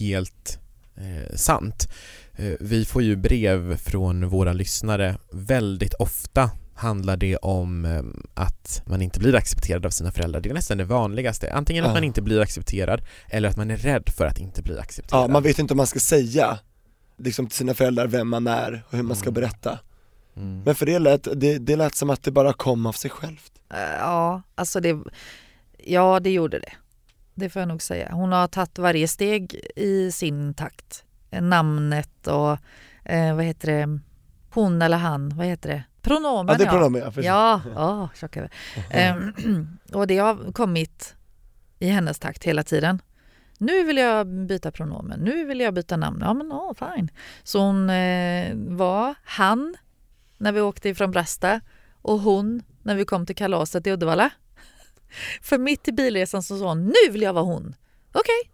[0.00, 0.58] helt
[0.96, 1.88] eh, sant.
[2.36, 8.02] Eh, vi får ju brev från våra lyssnare väldigt ofta handlar det om eh,
[8.34, 10.40] att man inte blir accepterad av sina föräldrar.
[10.40, 11.52] Det är nästan det vanligaste.
[11.52, 11.94] Antingen att Ja.
[11.94, 15.22] man inte blir accepterad eller att man är rädd för att inte bli accepterad.
[15.22, 16.58] Ja, man vet inte om man ska säga
[17.16, 19.34] liksom till sina föräldrar vem man är och hur man ska Mm.
[19.34, 19.78] berätta.
[20.36, 20.62] Mm.
[20.64, 23.52] Men för det lät, det, det lät som att det bara kom av sig självt.
[23.72, 24.98] Eh, Ja, alltså det,
[25.84, 26.72] ja, det gjorde det.
[27.34, 28.12] Det får jag nog säga.
[28.12, 31.04] Hon har tagit varje steg i sin takt.
[31.40, 32.58] Namnet och
[33.04, 33.98] eh, vad heter det,
[34.50, 35.82] hon eller han, vad heter det?
[36.04, 37.24] Pronomen Ja det är pronomen ja, precis.
[37.24, 38.50] Ja, oh, tjocköver.
[38.90, 39.32] Ehm,
[39.92, 41.14] och det har kommit
[41.78, 43.02] i hennes takt hela tiden.
[43.58, 46.18] Nu vill jag byta pronomen, nu vill jag byta namn.
[46.20, 47.08] Ja men oh, fine.
[47.42, 49.76] Så hon eh, var han
[50.38, 51.60] när vi åkte ifrån Brasta
[52.02, 54.30] och hon när vi kom till kalaset i Uddevalla.
[55.42, 57.74] För mitt i bilresan så sa hon, nu vill jag vara hon.
[58.12, 58.50] Okej,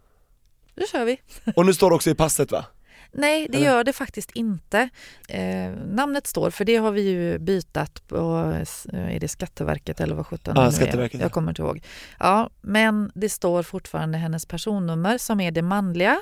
[0.75, 1.21] då kör vi.
[1.55, 2.65] Och nu står det också i passet va?
[3.13, 3.65] Nej, det Eller?
[3.67, 4.89] gör det faktiskt inte.
[5.29, 8.53] Eh, namnet står, för det har vi ju bytat på,
[8.93, 10.69] eh, är det Skatteverket eller vad sjutton är?
[10.71, 11.25] Skatteverket, ja.
[11.25, 11.83] Jag kommer inte ihåg.
[12.19, 16.21] Ja, men det står fortfarande hennes personnummer som är det manliga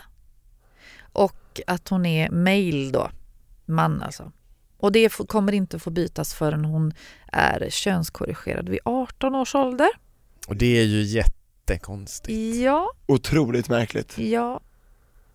[1.13, 3.09] och att hon är male då,
[3.65, 4.31] man alltså.
[4.77, 6.93] Och det kommer inte få bytas förrän hon
[7.31, 9.89] är könskorrigerad vid 18 års ålder.
[10.47, 12.55] Och det är ju jättekonstigt.
[12.61, 14.17] Ja, Otroligt märkligt.
[14.17, 14.59] ja.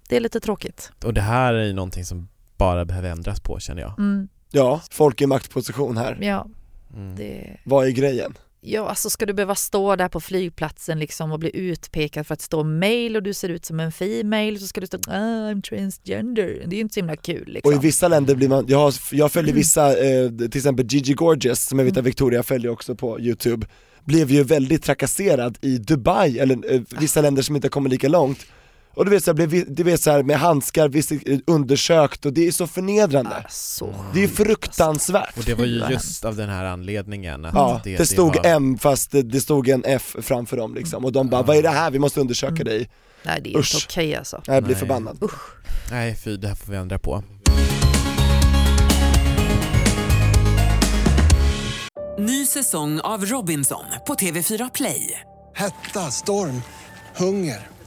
[0.09, 0.91] Det är lite tråkigt.
[1.05, 3.99] Och det här är ju någonting som bara behöver ändras på känner jag.
[3.99, 6.19] Mm, Ja, folk i maktposition här.
[6.21, 6.47] ja,
[6.97, 7.17] Mm.
[7.17, 7.57] det...
[7.65, 8.35] Vad är grejen?
[8.61, 12.41] Ja, alltså ska du behöva stå där på flygplatsen liksom och bli utpekad för att
[12.41, 15.63] stå male och du ser ut som en female så ska du stå ah, I'm
[15.63, 16.47] transgender.
[16.67, 17.73] Det är ju inte så himla kul liksom.
[17.75, 21.15] Och i vissa länder blir man, jag, har, jag följer vissa, eh, till exempel Gigi
[21.15, 23.67] Gorgeous som jag vet att Victoria följer också på youtube
[24.05, 28.47] Blev ju väldigt trakasserad i Dubai, eller eh, vissa länder som inte kommit lika långt
[28.97, 30.91] Och du vet såhär, blev vi- du vet såhär med handskar,
[31.47, 35.83] undersökt och det är så förnedrande Ah, så Det är fruktansvärt Och det var ju
[35.91, 38.47] just av den här anledningen att Ja, det, det stod var...
[38.47, 41.63] M fast det, det stod en F framför dem liksom och de bara 'Vad är
[41.63, 41.91] det här?
[41.91, 42.89] Vi måste undersöka dig'
[43.23, 43.75] Nej, det är Usch.
[43.75, 44.43] inte okej alltså.
[44.47, 44.81] Jag blir Nej.
[44.81, 45.19] förbannad
[45.91, 47.23] Nej fy, det här får vi ändra på.
[52.19, 55.21] Ny säsong av Robinson på TV4 Play.
[55.57, 56.63] Hetta, storm,
[57.17, 57.67] hunger.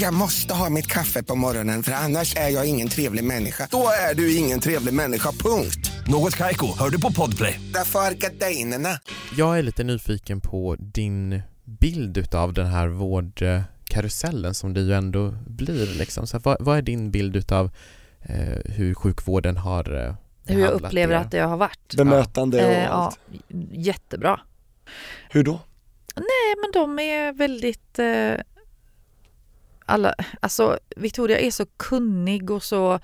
[0.00, 3.68] Jag måste ha mitt kaffe på morgonen för annars är jag ingen trevlig människa.
[3.70, 5.90] Då är du ingen trevlig människa, punkt.
[6.06, 7.60] Något Kaiko, hör du på Podplay.
[7.74, 8.88] Därför är gardinerna.
[9.36, 15.34] Jag är lite nyfiken på din bild utav den här vårdkarusellen som det ju ändå
[15.46, 16.26] blir liksom.
[16.26, 17.70] Så vad, vad är din bild utav
[18.22, 20.14] eh, hur sjukvården har eh,
[20.46, 21.18] Hur jag upplever er?
[21.18, 21.94] att det har varit.
[21.96, 23.18] Bemötande och Eh, ja, allt
[23.72, 24.40] jättebra.
[25.30, 25.60] Hur då?
[26.16, 27.98] Nej, men de är väldigt...
[27.98, 28.53] Eh,
[29.86, 33.00] alla, alltså, Victoria är så kunnig och så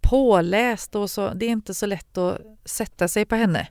[0.00, 3.68] påläst och så, det är inte så lätt att sätta sig på henne.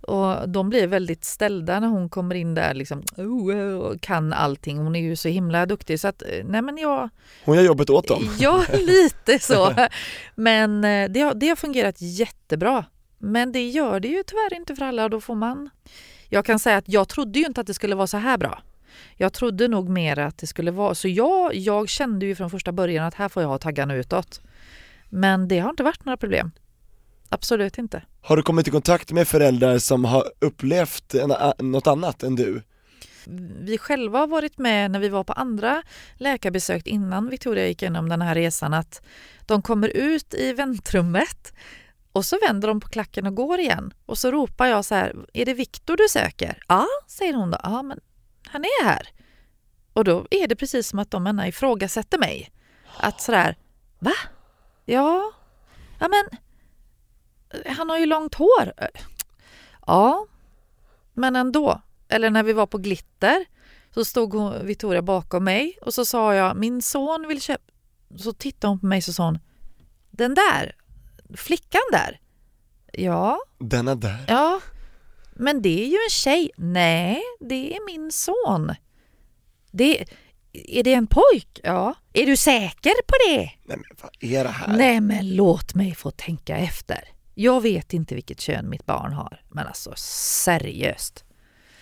[0.00, 4.78] Och de blir väldigt ställda när hon kommer in där liksom, oh, och kan allting.
[4.78, 7.08] Hon är ju så himla duktig så att, eh, nej men jag,
[7.44, 9.74] Hon gör jobbet åt dem Ja, lite så.
[10.34, 12.84] Men eh, det har, det har fungerat jättebra.
[13.18, 15.70] Men det gör det ju tyvärr inte för alla och då får man...
[16.28, 18.62] Jag kan säga att jag trodde ju inte att det skulle vara så här bra.
[19.16, 20.94] Jag trodde nog mer att det skulle vara...
[20.94, 24.40] Så jag, jag kände ju från första början att här får jag ha taggarna utåt.
[25.08, 26.50] Men det har inte varit några problem.
[27.28, 28.02] Absolut inte.
[28.20, 31.32] Har du kommit i kontakt med föräldrar som har upplevt en,
[31.70, 32.62] något annat än du?
[33.60, 35.82] vi själva har varit med när vi var på andra
[36.14, 39.02] läkarbesök innan Victoria gick igenom den här resan att
[39.46, 41.52] de kommer ut i väntrummet
[42.12, 43.94] och så vänder de på klacken och går igen.
[44.06, 46.62] Och så ropar jag så här, är det Viktor du söker?
[46.68, 47.58] Ja, säger hon då.
[47.62, 48.00] Ja, men
[48.52, 49.08] han är här.
[49.92, 52.50] Och då är det precis som att de ena ifrågasätter mig.
[52.96, 53.56] Att sådär,
[53.98, 54.12] va?
[54.84, 55.32] Ja,
[55.98, 56.24] ja men
[57.76, 58.72] han har ju långt hår.
[59.86, 60.26] Ja,
[61.14, 61.80] men ändå.
[62.08, 63.44] Eller när vi var på Glitter
[63.94, 67.62] Så stod hon, Victoria bakom mig och så sa jag, min son vill köpa...
[68.18, 69.38] Så tittade hon på mig och så sa hon,
[70.10, 70.76] den där,
[71.36, 72.20] flickan där.
[72.92, 74.24] Ja, Denna där.
[74.28, 74.60] ja,
[75.40, 76.50] men det är ju en tjej.
[76.56, 78.74] Nej, det är min son.
[79.70, 80.04] Det,
[80.52, 81.60] är det en pojk?
[81.62, 81.94] Ja.
[82.12, 83.40] Är du säker på det?
[83.40, 84.76] Nej men vad är det här?
[84.76, 87.08] Nej men låt mig få tänka efter.
[87.34, 91.24] Jag vet inte vilket kön mitt barn har, men alltså seriöst.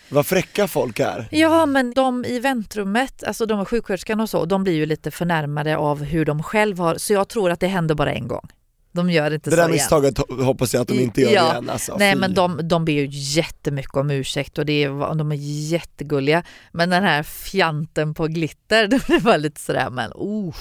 [0.09, 1.29] Vad fräcka folk är.
[1.31, 5.77] Ja men de i väntrummet, alltså de sjuksköterskan och så, de blir ju lite förnärmade
[5.77, 8.49] av hur de själv har, så jag tror att det händer bara en gång.
[8.99, 9.73] De gör inte Det så där igen.
[9.73, 11.53] misstaget ho- hoppas jag att de inte gör Ja.
[11.53, 11.97] igen alltså.
[11.99, 15.37] Nej men de, de ber ju jättemycket om ursäkt och det är, de är
[15.71, 16.43] jättegulliga.
[16.73, 20.57] Men den här fjanten på glitter, det var lite sådär men oh,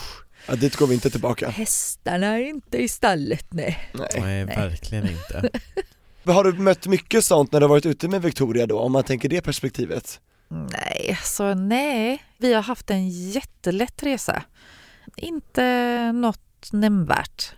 [0.48, 1.50] ja, dit går vi inte tillbaka.
[1.50, 3.90] hästarna är inte i stallet nej.
[3.94, 4.22] Nej.
[4.22, 5.50] Nej, verkligen inte.
[6.26, 9.04] Har du mött mycket sånt när du har varit ute med Victoria då, om man
[9.04, 10.20] tänker det perspektivet?
[10.50, 12.24] Nej, så nej.
[12.38, 14.44] Vi har haft en jättelätt resa.
[15.16, 17.52] Inte något nämnvärt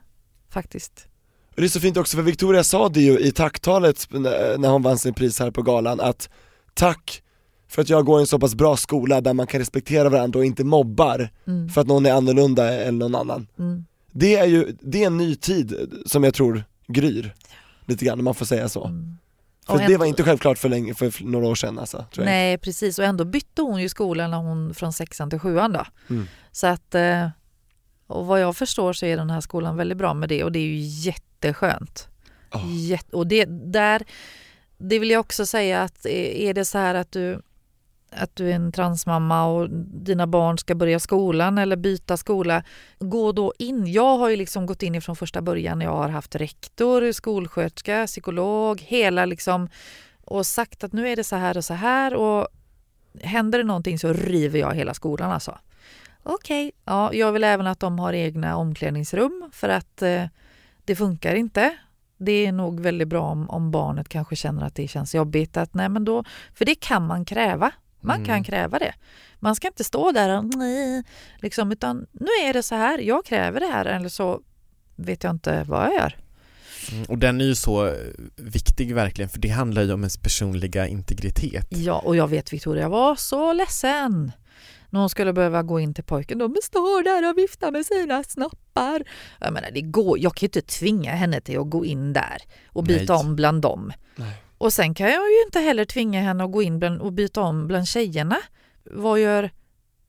[0.50, 1.06] faktiskt.
[1.50, 4.82] Och det är så fint också för Victoria sa det ju i tacktalet när hon
[4.82, 6.30] vann sin pris här på galan att
[6.74, 7.24] tack
[7.68, 10.40] för att jag går i en så pass bra skola där man kan respektera varandra
[10.40, 11.70] och inte mobbar Mm.
[11.70, 13.48] för att någon är annorlunda än någon annan.
[13.60, 13.86] Mm.
[14.12, 17.34] Det är ju, det är en ny tid som jag tror gryr
[17.86, 18.86] lite grann om man får säga så.
[18.86, 19.18] Mm.
[19.66, 22.26] För Och det ändå- var inte självklart för, länge, för några år sedan alltså, tror
[22.26, 22.32] jag.
[22.32, 23.00] Nej, precis.
[23.00, 25.86] Och ändå bytte hon ju skola när hon från sexan till sjuan då.
[26.10, 26.28] Mm.
[26.52, 27.28] Så att, eh,
[28.10, 30.60] och vad jag förstår så är den här skolan väldigt bra med det och det
[30.60, 32.08] är ju jätteskönt.
[32.52, 32.62] Ja.
[32.68, 34.04] Jätte, och det, där,
[34.78, 37.42] det vill jag också säga att eh, är det så här att du,
[38.12, 42.64] att du är en transmamma och dina barn ska börja skolan eller byta skola,
[43.00, 43.88] gå då in.
[43.88, 45.82] Jag har ju liksom gått in ifrån första början.
[45.82, 49.70] Jag har haft rektor, skolsköterska, psykolog, hela liksom
[50.26, 52.48] och sagt att nu är det så här och så här och
[53.22, 55.58] händer det någonting så river jag hela skolan alltså.
[56.34, 60.24] Okej, ja, jag vill även att de har egna omklädningsrum för att eh,
[60.86, 61.76] det funkar inte.
[62.18, 65.58] Det är nog väldigt bra om, om barnet kanske känner att det känns jobbigt.
[65.58, 67.72] Att, nej, men då, för det kan man kräva.
[68.02, 68.28] Man Mm.
[68.28, 68.94] kan kräva det.
[69.40, 71.04] Man ska inte stå där och nej,
[71.40, 74.42] liksom, utan nu är det så här, jag kräver det här eller så
[74.96, 76.16] vet jag inte vad jag gör.
[76.92, 77.94] Mm, Och den är ju så eh,
[78.36, 81.68] viktig verkligen för det handlar ju om ens personliga integritet.
[81.70, 84.32] Ja, och jag vet Victoria var så ledsen
[84.90, 86.38] när hon skulle behöva gå in till pojken.
[86.38, 89.04] De står där och viftar med sina snoppar.
[89.40, 92.38] Jag menar, det går, jag kan ju inte tvinga henne till att gå in där
[92.68, 93.26] och byta Nej.
[93.26, 93.94] om bland dem.
[94.16, 94.44] Nej.
[94.58, 97.42] Och sen kan jag ju inte heller tvinga henne att gå in bland, och byta
[97.42, 98.38] om bland tjejerna.
[98.84, 99.52] Vad gör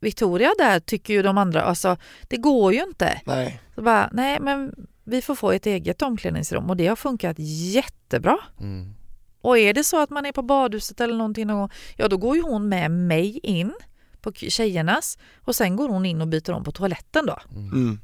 [0.00, 1.62] Victoria där, tycker ju de andra.
[1.62, 1.96] Alltså,
[2.28, 3.20] det går ju inte.
[3.24, 3.60] Nej.
[3.74, 8.38] Så bara, nej men vi får få ett eget omklädningsrum och det har funkat jättebra.
[8.60, 8.94] Mm.
[9.40, 12.16] Och är det så att man är på badhuset eller någonting någon gång, ja då
[12.16, 13.74] går ju hon med mig in
[14.22, 17.38] på tjejernas och sen går hon in och byter om på toaletten då.
[17.52, 18.00] Mm.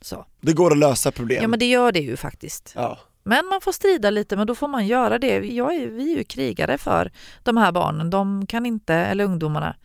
[0.00, 0.26] Så.
[0.40, 1.42] Det går att lösa problem.
[1.42, 2.72] Ja men det gör det ju faktiskt.
[2.76, 2.98] Ja.
[3.22, 5.38] Men man får strida lite men då får man göra det.
[5.38, 8.10] Jag är, vi är ju krigare för de här barnen.
[8.10, 9.76] De kan inte, eller ungdomarna,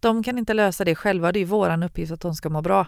[0.00, 1.32] de kan inte lösa det själva.
[1.32, 2.86] Det är våran uppgift att de ska må bra.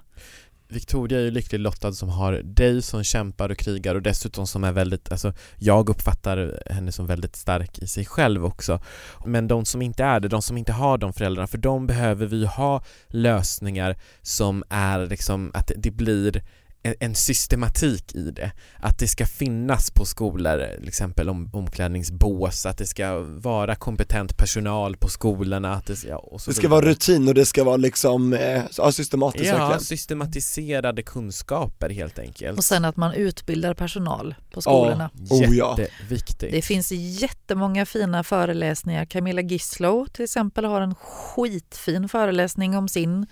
[0.72, 4.64] Victoria är ju lyckligt lottad som har dig som kämpar och krigar och dessutom som
[4.64, 8.80] är väldigt, alltså jag uppfattar henne som väldigt stark i sig själv också.
[9.26, 12.26] Men de som inte är det, de som inte har de föräldrarna, för de behöver
[12.26, 16.42] vi ju ha lösningar som är liksom att det blir
[16.82, 18.52] en, en systematik i det.
[18.80, 24.36] Att det ska finnas på skolor, till exempel om, omklädningsbås, att det ska vara kompetent
[24.36, 26.80] personal på skolorna, att det, ja, och så Det ska vidare.
[26.80, 29.80] vara rutin och det ska vara liksom, eh, systematiskt Ja, verkligen.
[29.80, 32.58] systematiserade kunskaper helt enkelt.
[32.58, 35.10] Och sen att man utbildar personal på skolorna.
[35.30, 35.76] Oh, ja.
[35.78, 36.50] Jätteviktigt.
[36.52, 39.04] Det finns jättemånga fina föreläsningar.
[39.04, 43.26] Camilla Gislow till exempel har en skitfin föreläsning om sin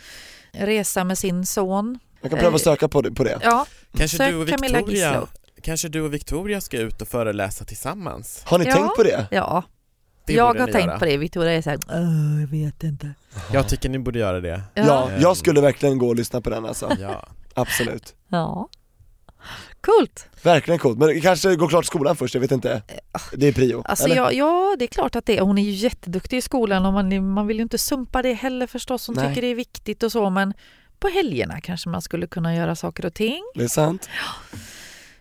[0.53, 1.99] resa med sin son.
[2.21, 3.11] Jag kan pröva att Eh, söka på det.
[3.13, 3.39] På det.
[3.43, 5.27] Ja, Kanske sök du och Camilla Victoria.
[5.63, 8.43] Kanske du och Victoria ska ut och föreläsa tillsammans?
[8.45, 8.73] Har ni Ja.
[8.75, 9.27] tänkt på det?
[9.31, 9.63] Ja,
[10.27, 10.99] Det jag har tänkt göra.
[10.99, 11.17] på det.
[11.17, 13.11] Victoria är så här, "Åh, jag vet inte.
[13.53, 14.63] Jag tycker ni borde göra det.
[14.75, 15.21] Ja, Ehm.
[15.23, 16.97] jag skulle verkligen gå och lyssna på den alltså.
[17.01, 17.25] Ja.
[17.55, 18.15] Absolut.
[18.29, 18.69] Ja.
[19.81, 20.27] Coolt.
[20.43, 22.83] Verkligen coolt, men kanske gå klart skolan först, jag vet inte.
[23.33, 23.83] Det är prio.
[23.85, 24.17] Alltså eller?
[24.17, 25.43] ja, ja, det är klart att det är.
[25.43, 28.67] Hon är ju jätteduktig i skolan och man, man vill ju inte sumpa det heller
[28.67, 29.07] förstås.
[29.07, 29.29] Hon Nej.
[29.29, 30.55] tycker det är viktigt och så, men
[31.01, 33.43] på helgerna kanske man skulle kunna göra saker och ting.
[33.55, 34.09] Det är sant.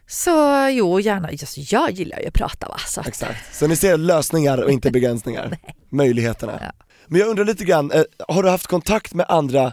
[0.08, 1.28] Så jo, gärna.
[1.28, 2.78] Alltså, jag gillar ju att prata va.
[2.88, 3.56] Så Exakt.
[3.56, 5.58] Så ni ser lösningar och inte begränsningar?
[5.89, 6.74] Möjligheterna.
[7.08, 9.72] Men jag undrar lite grann, eh, har du haft kontakt med andra,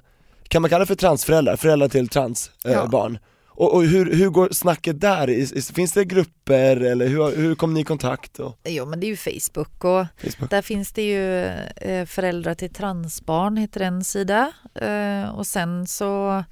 [0.49, 3.14] kan man kalla det för transföräldrar, föräldrar till transbarn?
[3.14, 3.21] Eh, Ja.
[3.57, 5.73] Och, och hur, hur går snacket där?
[5.73, 8.38] Finns det grupper eller hur, hur kom ni i kontakt?
[8.38, 8.59] Och?
[8.64, 10.51] Jo men det är ju Facebook och Facebook.
[10.51, 11.45] där finns det ju
[11.77, 16.45] eh, Föräldrar till transbarn heter en sida eh, och sen så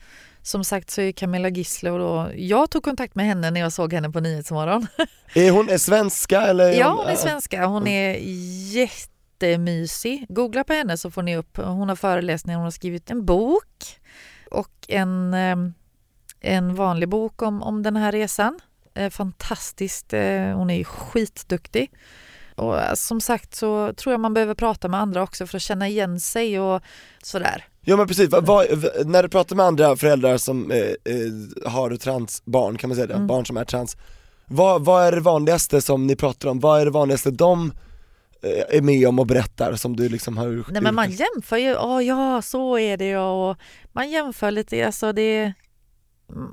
[0.43, 3.73] som sagt så är Camilla Gisler och då, jag tog kontakt med henne när jag
[3.73, 4.87] såg henne på Nyhetsmorgon.
[5.35, 6.73] Är hon är svenska eller?
[6.73, 7.67] Ja, hon är svenska.
[7.67, 8.19] Hon är
[8.73, 10.27] jättemysig.
[10.29, 11.57] Googla på henne så får ni upp.
[11.57, 14.01] Hon har föreläsningar, hon har skrivit en bok
[14.51, 15.57] och en, eh,
[16.45, 18.61] en vanlig bok om, om den här resan.
[18.95, 20.13] Eh, Fantastiskt.
[20.13, 20.21] eh,
[20.57, 21.91] Hon är skitduktig.
[22.57, 25.63] Och eh, som sagt så tror jag man behöver prata med andra också för att
[25.63, 26.83] känna igen sig och
[27.23, 27.65] sådär.
[27.81, 31.97] Ja men precis, vad, vad, v- när du pratar med andra föräldrar som eh, har
[31.97, 33.27] transbarn, kan man säga det, Mm.
[33.27, 33.97] barn som är trans
[34.47, 36.61] vad, vad är det vanligaste som ni pratar om?
[36.61, 37.73] Vad är det vanligaste de
[38.69, 42.05] är med om och berättar som du liksom har Nej men man jämför ju, oh,
[42.05, 43.57] ja så är det ja, och
[43.93, 45.53] man jämför lite, alltså det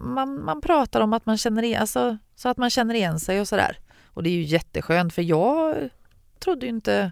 [0.04, 3.42] man, man pratar om att man känner igen, alltså, så att man känner igen sig
[3.42, 3.78] och sådär.
[4.06, 5.90] Och det är ju jätteskönt för jag
[6.40, 7.12] trodde ju inte,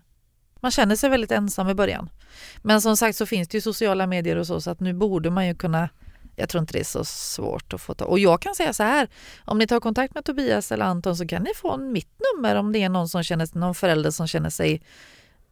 [0.59, 2.09] man känner sig väldigt ensam i början.
[2.57, 5.29] Men som sagt så finns det ju sociala medier och så så att nu borde
[5.29, 5.89] man ju kunna
[6.35, 8.05] jag tror inte det är så svårt att få ta.
[8.05, 9.09] Och jag kan säga så här,
[9.45, 12.71] om ni tar kontakt med Tobias eller Anton så kan ni få mitt nummer om
[12.71, 14.81] det är någon, som känner, någon förälder som känner sig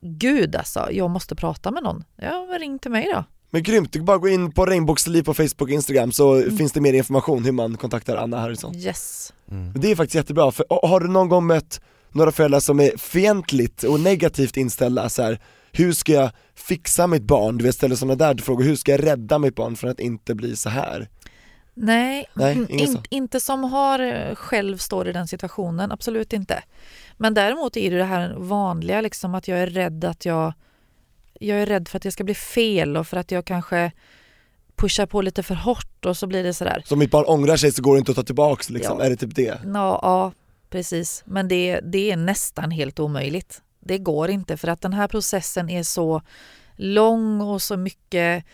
[0.02, 2.04] Gud alltså, jag måste prata med någon.
[2.16, 3.24] Ja, ring till mig då.
[3.50, 6.58] Men grymt, du kan bara gå in på Regnbågsliv på Facebook och Instagram så Mm.
[6.58, 9.34] finns det mer information hur man kontaktar Anna Harrison Yes.
[9.76, 11.82] Det är faktiskt jättebra, för har du någon gång mött
[12.12, 15.40] några föräldrar som är fientligt och negativt inställda så här,
[15.72, 17.58] hur ska jag fixa mitt barn?
[17.58, 20.36] Du vet ställer sådana där frågor, hur ska jag rädda mitt barn från att inte
[20.36, 21.08] bli så här?
[21.74, 26.64] Nej, Nej, mm, in, inte som har eh, själv står i den situationen, absolut inte.
[27.18, 30.54] Men däremot är det det här vanliga, liksom att jag är rädd att jag,
[31.40, 33.92] jag är rädd för att det ska bli fel och för att jag kanske
[34.76, 36.84] pushar på lite för hårt och så blir det sådär.
[36.86, 39.06] Så om mitt barn ångrar sig så går det inte att ta tillbaks liksom, Ja.
[39.06, 39.62] är det typ det?
[39.64, 40.32] Ja, ja
[40.70, 41.24] precis.
[41.26, 43.62] Men det, det är nästan helt omöjligt.
[43.80, 46.22] Det går inte för att den här processen är så
[46.76, 48.46] lång och så mycket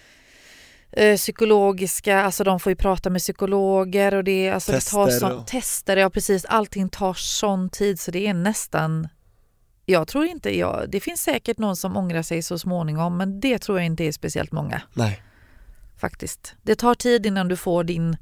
[0.91, 5.19] eh, psykologiska, alltså de får ju prata med psykologer och det, alltså det tar Tester
[5.29, 9.07] sån, och- tester, ja precis, allting tar sån tid så det är nästan
[9.85, 13.59] jag tror inte, ja, det finns säkert någon som ångrar sig så småningom men det
[13.59, 15.23] tror jag inte är speciellt många Nej.
[15.97, 16.55] faktiskt.
[16.61, 18.17] Det tar tid innan du får din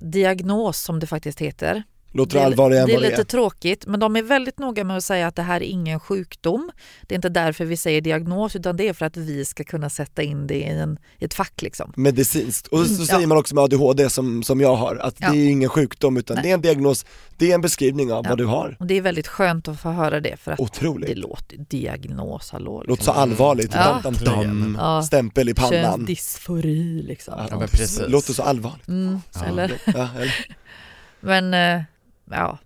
[0.00, 1.82] diagnos som det faktiskt heter.
[2.16, 3.24] Låter Det är- allvarligare än Det är vad det lite är.
[3.24, 6.70] tråkigt, men de är väldigt noga med att säga att det här är ingen sjukdom.
[7.02, 9.90] Det är inte därför vi säger diagnos, utan det är för att vi ska kunna
[9.90, 11.62] sätta in det i, en, i ett fack.
[11.62, 11.92] Liksom.
[11.96, 13.26] Medicinskt, och så Mm, säger ja.
[13.26, 15.30] man också med ADHD som, som jag har, att Ja.
[15.30, 16.42] det är ingen sjukdom utan Nej.
[16.42, 17.06] det är en diagnos,
[17.38, 18.28] det är en beskrivning av Ja.
[18.30, 21.08] vad du har Och det är väldigt skönt att få höra det, för att Otroligt.
[21.08, 22.78] det låter diagnos, hallå.
[22.80, 22.90] liksom.
[22.92, 24.00] Låter så allvarligt, Ja.
[24.02, 24.76] dam, dam, dam.
[24.80, 25.02] Ja.
[25.02, 27.34] stämpel i pannan Könsdysfori liksom.
[27.38, 28.02] Ja, Ja, men precis.
[28.08, 29.44] Låter så allvarligt Mm, Ja.
[29.44, 29.72] eller?
[29.86, 30.46] ja, eller?
[31.20, 31.82] Men eh,
[32.30, 32.58] ja,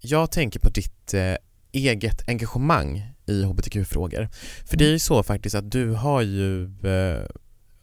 [0.00, 1.34] Jag tänker på ditt eh,
[1.72, 4.28] eget engagemang i hbtq-frågor.
[4.66, 7.22] För det är ju så faktiskt att du har ju eh,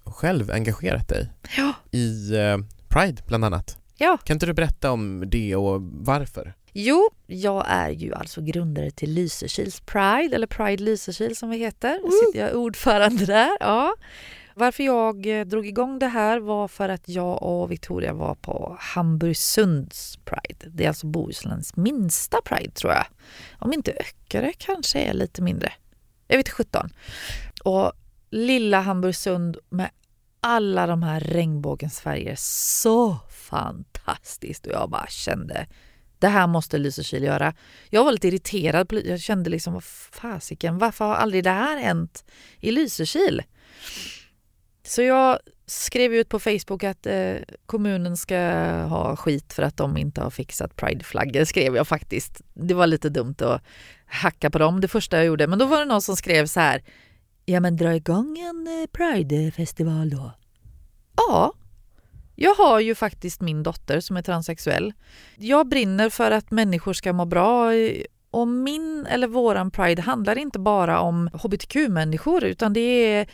[0.05, 1.73] själv engagerat dig Ja.
[1.91, 3.77] i eh, Pride bland annat.
[3.97, 4.17] Ja.
[4.23, 6.53] Kan inte du berätta om det och varför?
[6.73, 11.99] Jo, jag är ju alltså grundare till Lysekils Pride, eller Pride Lysekil som vi heter.
[12.03, 13.49] Jag sitter jag är ordförande där.
[13.59, 13.93] Ja.
[14.61, 18.77] Varför jag eh, drog igång det här var för att jag och Victoria var på
[18.79, 20.65] Hamburgsunds Pride.
[20.67, 23.05] Det är alltså Bohusläns minsta Pride tror jag.
[23.59, 25.73] Om inte Öckerö kanske är lite mindre.
[26.27, 26.89] Jag vet inte 17.
[27.63, 27.91] Och
[28.29, 29.89] lilla Hamburgsund med
[30.39, 32.35] alla de här regnbågens färger.
[32.37, 34.65] Så fantastiskt!
[34.65, 35.67] Och jag bara kände
[36.19, 37.53] det här måste Lysekil göra.
[37.89, 38.93] Jag var lite irriterad.
[39.05, 42.25] Jag kände liksom, vad fasiken, varför har aldrig det här hänt
[42.59, 43.43] i Lysekil?
[44.91, 48.37] Så jag skrev ut på Facebook att eh, kommunen ska
[48.89, 52.41] ha skit för att de inte har fixat prideflaggor, skrev jag faktiskt.
[52.53, 53.61] Det var lite dumt att
[54.05, 55.47] hacka på dem det första jag gjorde.
[55.47, 56.83] Men då var det någon som skrev så här,
[57.45, 60.31] ja men dra igång en eh, pridefestival då.
[61.15, 61.53] Ja,
[62.35, 64.93] jag har ju faktiskt min dotter som är transsexuell.
[65.37, 67.71] Jag brinner för att människor ska må bra
[68.31, 73.27] och min eller våran Pride handlar inte bara om hbtq-människor utan det är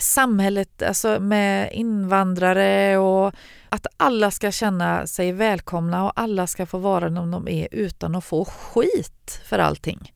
[0.00, 3.34] samhället alltså med invandrare och
[3.68, 8.14] att alla ska känna sig välkomna och alla ska få vara de de är utan
[8.14, 10.14] att få skit för allting.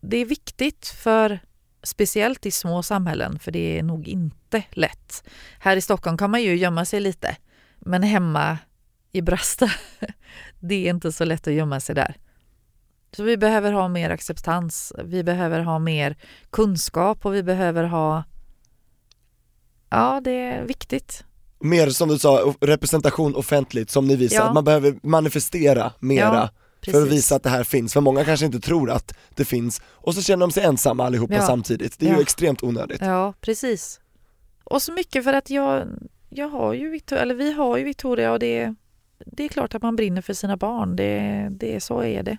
[0.00, 1.40] Det är viktigt för
[1.82, 5.28] speciellt i små samhällen för det är nog inte lätt.
[5.58, 7.36] Här i Stockholm kan man ju gömma sig lite
[7.78, 8.58] men hemma
[9.12, 9.70] i Brasta
[10.60, 12.16] det är inte så lätt att gömma sig där.
[13.12, 16.16] Så vi behöver ha mer acceptans, vi behöver ha mer
[16.50, 18.24] kunskap och vi behöver ha
[19.90, 21.24] Ja, det är viktigt.
[21.60, 24.52] Mer som du sa, representation offentligt som ni visar, Ja.
[24.52, 26.50] man behöver manifestera mera
[26.86, 29.44] Ja, för att visa att det här finns, för många kanske inte tror att det
[29.44, 31.42] finns och så känner de sig ensamma allihopa Ja.
[31.42, 32.22] samtidigt, det är ju Ja.
[32.22, 33.00] extremt onödigt.
[33.00, 34.00] Ja, precis.
[34.64, 35.86] Och så mycket för att jag,
[36.28, 38.74] jag har ju Victoria, eller vi har ju Victoria och det,
[39.26, 40.96] det är klart att man brinner för sina barn.
[40.96, 42.36] Det, det, så är det.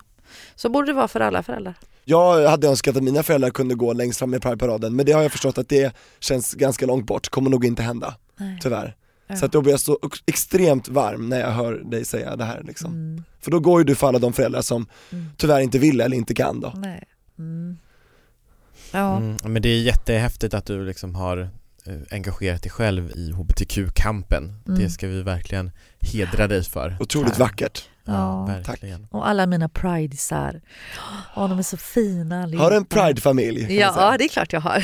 [0.54, 1.74] Så borde det vara för alla föräldrar.
[2.04, 5.22] Jag hade önskat att mina föräldrar kunde gå längst fram i Pride-paraden, men det har
[5.22, 8.58] jag förstått att det känns ganska långt bort, kommer nog inte hända, Nej.
[8.62, 8.96] tyvärr.
[9.26, 9.36] Ja.
[9.36, 12.44] Så att då blir jag så ex- extremt varm när jag hör dig säga det
[12.44, 12.92] här liksom.
[12.92, 13.24] Mm.
[13.40, 15.26] För då går ju du för alla de föräldrar som Mm.
[15.36, 16.72] tyvärr inte vill eller inte kan då.
[16.76, 17.04] Nej.
[17.38, 17.78] Mm.
[18.92, 19.16] Ja.
[19.16, 21.38] Mm, men det är jättehäftigt att du liksom har
[21.86, 24.54] eh, engagerat dig själv i hbtq-kampen.
[24.68, 24.80] Mm.
[24.80, 25.70] Det ska vi verkligen
[26.00, 26.96] hedra dig för.
[27.00, 27.38] Otroligt Tack.
[27.38, 27.88] vackert.
[28.04, 28.44] Ja.
[28.46, 29.06] verkligen.
[29.10, 30.60] Och alla mina pridesar.
[31.36, 32.64] Åh, de är så fina allihopa.
[32.64, 33.76] Har du en Pride-familj?
[33.76, 34.18] Ja, säga?
[34.18, 34.80] det är klart jag har.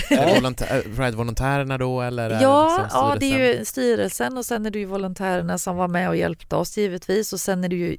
[0.96, 2.30] Pride-volontärerna då eller?
[2.42, 3.58] Ja, liksom ja, det är styrelsen?
[3.58, 7.32] ju styrelsen och sen är det ju volontärerna som var med och hjälpte oss givetvis
[7.32, 7.96] och sen är det ju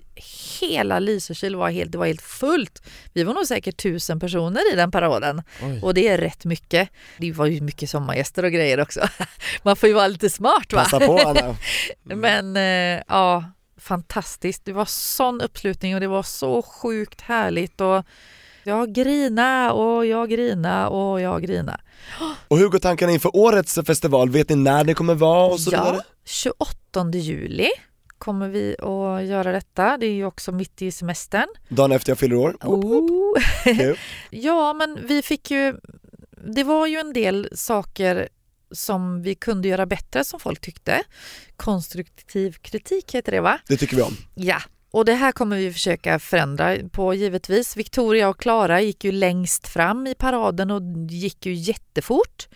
[0.59, 2.81] hela Lysekil var helt, det var helt fullt.
[3.13, 5.79] Vi var nog säkert tusen personer i den paraden Oj.
[5.83, 6.89] och det är rätt mycket.
[7.17, 9.07] Det var ju mycket sommargäster och grejer också.
[9.63, 10.83] Man får ju vara lite smart va?
[10.83, 11.55] Passa på Anna.
[12.03, 13.43] Men eh, ja,
[13.87, 14.65] fantastiskt.
[14.65, 18.03] Det var sån uppslutning och det var så sjukt härligt och
[18.63, 21.79] jag grina och jag grina och jag grina.
[22.47, 24.29] Och hur går tankarna inför årets festival?
[24.29, 26.03] Vet ni när det kommer vara och så Ja, vidare?
[26.25, 27.69] 28 juli
[28.17, 29.97] kommer vi att göra detta.
[29.97, 31.47] Det är ju också mitt i semestern.
[31.69, 32.57] Dagen efter jag fyller år.
[32.63, 33.37] Oh.
[34.29, 35.75] Ja, men vi fick ju...
[36.55, 38.29] Det var ju en del saker
[38.71, 41.03] som vi kunde göra bättre som folk tyckte.
[41.55, 43.59] Konstruktiv kritik heter det va?
[43.67, 44.17] Det tycker vi om.
[44.35, 44.61] Ja,
[44.91, 47.77] och det här kommer vi försöka förändra på givetvis.
[47.77, 52.47] Victoria och Klara gick ju längst fram i paraden och gick ju jättefort.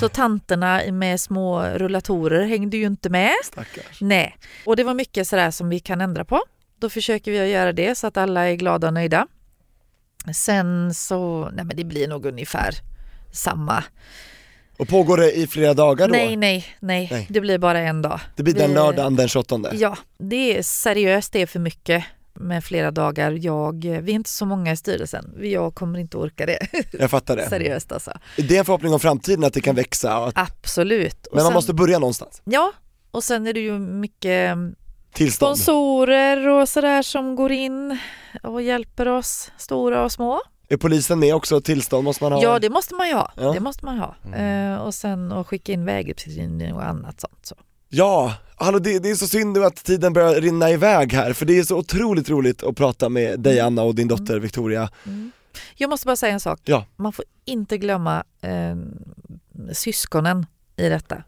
[0.00, 3.32] Så tanterna med små rullatorer hängde ju inte med.
[3.44, 4.00] Stackars.
[4.00, 6.42] Nej, och det var mycket sådär som vi kan ändra på.
[6.78, 9.26] Då försöker vi att göra det så att alla är glada och nöjda.
[10.34, 12.74] Sen så, nej men det blir nog ungefär
[13.32, 13.84] samma.
[14.78, 16.12] Och pågår det i flera dagar då?
[16.12, 17.26] Nej, nej, nej, Nej.
[17.30, 18.20] det blir bara en dag.
[18.36, 22.04] Det blir den Vi- lördagen den 28 Ja, det är seriöst, det är för mycket
[22.34, 23.32] med flera dagar.
[23.32, 25.34] Jag, vi är inte så många i styrelsen.
[25.42, 26.58] Jag kommer inte orka det.
[26.98, 27.48] Jag fattar det.
[27.48, 28.12] Seriöst alltså.
[28.36, 31.26] Det är en förhoppning om framtiden att det kan växa, att, Absolut.
[31.26, 32.42] Och men man sen- måste börja någonstans.
[32.44, 32.72] Ja,
[33.10, 34.56] och sen är det ju mycket
[35.12, 35.56] Tillstånd.
[35.58, 37.98] sponsorer och sådär som går in
[38.42, 40.40] och hjälper oss, stora och små.
[40.68, 41.60] Är polisen med också?
[41.60, 42.42] Tillstånd måste man ha?
[42.42, 43.32] Ja, det måste man ju ha.
[43.36, 43.52] Ja.
[43.52, 44.36] Det måste man ha.
[44.36, 47.38] Eh, och sen att skicka in väguppskrivning och annat sånt.
[47.46, 47.54] Så.
[47.88, 51.46] Ja, hallå det, det är så synd nu att tiden börjar rinna iväg här för
[51.46, 54.90] det är så otroligt roligt att prata med dig Anna och din dotter Victoria.
[55.76, 56.60] Jag måste bara säga en sak.
[56.64, 56.84] Ja.
[56.96, 58.76] Man får inte glömma eh,
[59.72, 60.46] syskonen
[60.76, 61.22] i detta.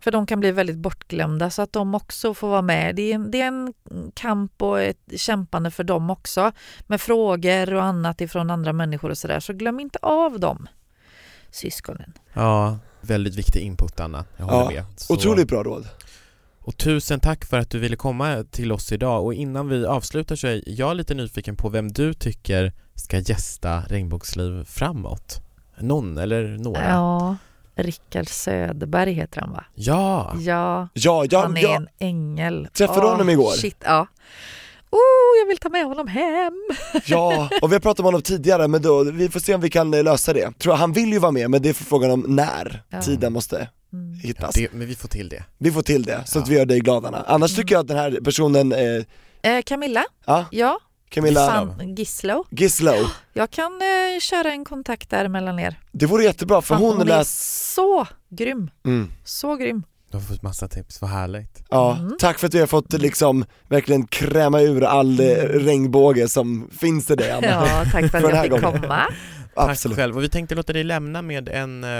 [0.00, 2.96] För de kan bli väldigt bortglömda så att de också får vara med.
[2.96, 3.72] Det är en, det är en
[4.14, 6.52] kamp och ett kämpande för dem också
[6.86, 9.40] med frågor och annat ifrån andra människor och sådär.
[9.40, 10.68] Så glöm inte av dem,
[11.50, 12.12] syskonen.
[12.32, 14.84] Ja, väldigt viktig input Anna, jag håller Ja, med.
[15.00, 15.88] Så- Otroligt bra råd.
[16.60, 20.36] Och tusen tack för att du ville komma till oss idag och innan vi avslutar
[20.36, 25.40] så är jag lite nyfiken på vem du tycker ska gästa Regnbågsliv framåt?
[25.78, 26.88] Någon eller några?
[26.88, 27.36] Ja,
[27.76, 29.64] Rickard Söderberg heter han va?
[29.74, 30.34] Ja!
[30.40, 31.76] Ja, Ja, ja, han är ja.
[31.76, 32.68] en ängel.
[32.72, 33.50] Träffade Åh, honom igår.
[33.50, 34.06] Shit, ja.
[34.90, 36.52] Oh, jag vill ta med honom hem.
[37.06, 39.70] Ja, och vi har pratat om honom tidigare men då, vi får se om vi
[39.70, 40.58] kan eh, lösa det.
[40.58, 43.02] Tror jag, han vill ju vara med men det är för frågan om när Ja.
[43.02, 44.14] tiden måste Mm.
[44.22, 44.54] hittas.
[44.54, 45.44] Det, men vi får till det.
[45.58, 47.24] Vi får till det, så att vi gör dig glad Anna.
[47.26, 48.78] Annars tycker jag att den här personen, eh,
[49.42, 50.78] Eh, Camilla, ja, ja.
[51.08, 52.44] Camilla Fan, Gislow.
[52.50, 55.80] Gislow, Jag kan eh, köra en kontakt där mellan er.
[55.92, 57.74] det vore jättebra för Fan, hon är läs...
[57.74, 58.70] så grym.
[58.86, 59.12] Mm.
[59.24, 59.82] Så grym.
[60.10, 61.62] Du har fått massa tips, vad härligt.
[61.70, 62.16] Ja, Mm.
[62.18, 67.10] tack för att vi har fått liksom verkligen kräma ur all eh, regnbåge som finns
[67.10, 67.46] i dig Anna.
[67.46, 68.80] Ja, tack för att jag fick gången.
[68.82, 69.06] komma.
[69.56, 69.96] Absolut.
[69.96, 70.16] Tack själv.
[70.16, 71.90] Och vi tänkte låta dig lämna med en eh,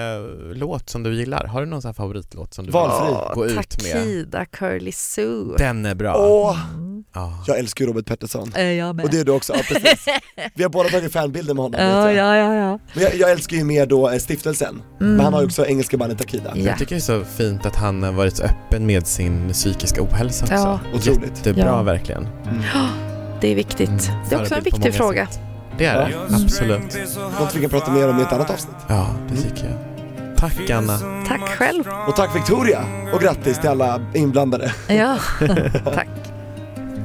[0.55, 1.45] låt som du gillar.
[1.47, 3.07] Har du någon sån här favoritlåt som du Valfri.
[3.07, 3.93] vill gå ut med?
[3.93, 5.55] Takida Curly Sue.
[5.59, 6.15] Den är bra.
[6.19, 7.05] Åh, Mm.
[7.15, 7.45] Ja.
[7.47, 8.53] jag älskar ju Robert Pettersson.
[8.57, 9.05] Eh, jag med.
[9.05, 10.05] Och det är du också, ja precis.
[10.55, 11.81] Vi har båda tagit fanbilder med honom.
[11.81, 12.15] jag.
[12.15, 12.79] ja, ja, ja.
[12.95, 15.97] Men jag, jag älskar ju mer då eh, stiftelsen, men han har ju också engelska
[15.97, 16.53] bandet Takida.
[16.55, 16.63] Ja.
[16.63, 20.03] Jag tycker det är så fint att han har varit så öppen med sin psykiska
[20.03, 20.55] ohälsa också.
[20.55, 20.81] Ja.
[20.95, 21.37] Otroligt.
[21.37, 21.83] Jättebra Ja.
[21.83, 22.29] verkligen.
[23.41, 23.89] Det är viktigt.
[23.89, 24.01] Mm.
[24.31, 25.27] Det är också en viktig fråga.
[25.27, 25.41] sätt.
[25.79, 26.35] Det är det.
[26.45, 26.97] Absolut.
[27.41, 28.77] Något vi kan prata mer om i ett annat avsnitt.
[28.89, 29.75] Ja, det tycker jag.
[30.39, 30.99] Tack Anna.
[31.29, 31.85] Tack själv.
[32.09, 32.85] Och tack Victoria.
[33.13, 34.73] Och grattis till alla inblandade.
[34.89, 35.19] Ja,
[35.85, 36.09] tack.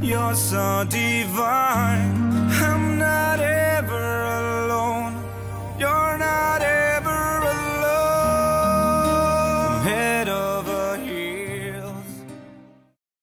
[0.02, 2.50] You're so divine.
[2.62, 5.14] I'm not ever alone.
[5.80, 6.91] You're not ever